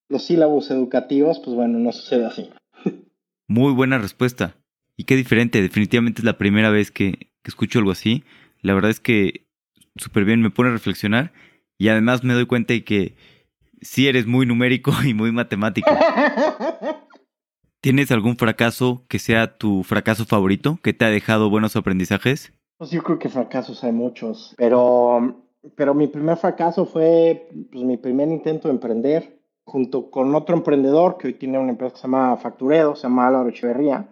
[0.09, 2.51] los sílabos educativos, pues bueno, no sucede así.
[3.47, 4.58] Muy buena respuesta.
[4.99, 8.25] Y qué diferente, definitivamente es la primera vez que, escucho algo así.
[8.61, 9.47] La verdad es que
[9.97, 11.33] súper bien, me pone a reflexionar
[11.79, 13.17] y además me doy cuenta de que
[13.81, 15.89] sí eres muy numérico y muy matemático.
[17.81, 22.53] ¿Tienes algún fracaso que sea tu fracaso favorito, que te ha dejado buenos aprendizajes?
[22.77, 25.45] Pues yo creo que fracasos hay muchos, pero
[25.77, 31.19] pero mi primer fracaso fue pues, mi primer intento de emprender junto con otro emprendedor
[31.19, 34.09] que hoy tiene una empresa que se llama Facturedo, se llama Álvaro Echeverría.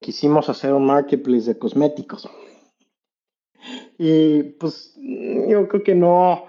[0.00, 2.28] Quisimos hacer un marketplace de cosméticos.
[3.98, 6.46] Y pues yo creo que no,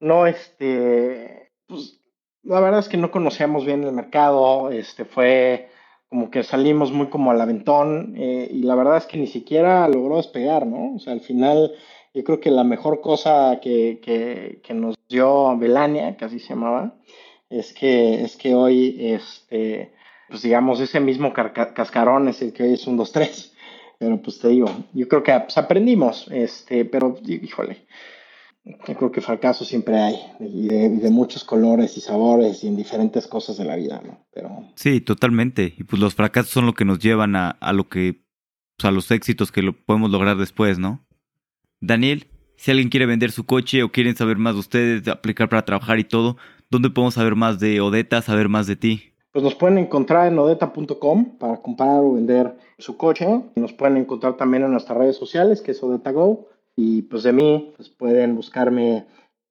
[0.00, 2.00] no, este, pues
[2.42, 5.68] la verdad es que no conocíamos bien el mercado, este, fue
[6.08, 9.86] como que salimos muy como al aventón eh, y la verdad es que ni siquiera
[9.88, 10.94] logró despegar, ¿no?
[10.94, 11.72] O sea, al final
[12.14, 14.00] yo creo que la mejor cosa que,
[14.62, 16.94] que, nos dio Belania, que así se llamaba,
[17.50, 19.92] es que, es que hoy, este,
[20.28, 23.52] pues digamos, ese mismo cascarón es el que hoy es un 2-3.
[23.98, 27.86] Pero pues te digo, yo creo que pues, aprendimos, este, pero híjole,
[28.86, 33.26] yo creo que fracaso siempre hay, y de, muchos colores y sabores y en diferentes
[33.26, 34.24] cosas de la vida, ¿no?
[34.32, 34.70] Pero...
[34.76, 35.74] Sí, totalmente.
[35.76, 38.22] Y pues los fracasos son lo que nos llevan a, a lo que,
[38.76, 41.04] pues, a los éxitos que lo podemos lograr después, ¿no?
[41.80, 45.48] Daniel, si alguien quiere vender su coche o quieren saber más de ustedes, de aplicar
[45.48, 46.36] para trabajar y todo,
[46.70, 49.12] ¿dónde podemos saber más de Odeta, saber más de ti?
[49.32, 53.42] Pues nos pueden encontrar en odeta.com para comprar o vender su coche.
[53.56, 56.48] Nos pueden encontrar también en nuestras redes sociales, que es OdetaGo.
[56.76, 59.06] Y pues de mí, pues pueden buscarme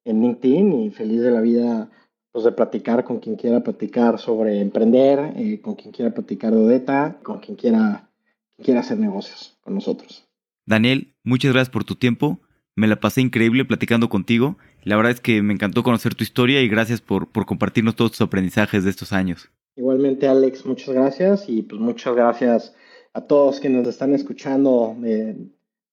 [0.05, 1.89] en LinkedIn y feliz de la vida
[2.31, 6.59] pues de platicar con quien quiera platicar sobre emprender, eh, con quien quiera platicar de
[6.59, 8.11] Odeta, con quien quiera,
[8.55, 10.27] quien quiera hacer negocios con nosotros.
[10.65, 12.39] Daniel, muchas gracias por tu tiempo.
[12.75, 14.57] Me la pasé increíble platicando contigo.
[14.83, 18.11] La verdad es que me encantó conocer tu historia y gracias por, por compartirnos todos
[18.11, 19.49] tus aprendizajes de estos años.
[19.77, 22.75] Igualmente, Alex, muchas gracias y pues muchas gracias
[23.13, 25.37] a todos que nos están escuchando de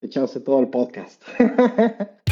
[0.00, 1.22] echarse todo el podcast.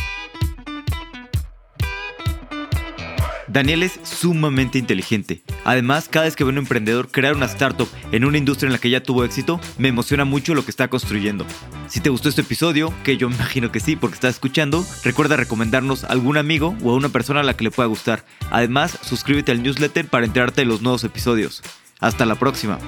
[3.53, 5.43] Daniel es sumamente inteligente.
[5.65, 8.73] Además, cada vez que veo a un emprendedor crear una startup en una industria en
[8.73, 11.45] la que ya tuvo éxito, me emociona mucho lo que está construyendo.
[11.87, 16.05] Si te gustó este episodio, que yo imagino que sí porque estás escuchando, recuerda recomendarnos
[16.05, 18.25] a algún amigo o a una persona a la que le pueda gustar.
[18.51, 21.63] Además, suscríbete al newsletter para enterarte de los nuevos episodios.
[22.01, 22.79] Hasta la próxima.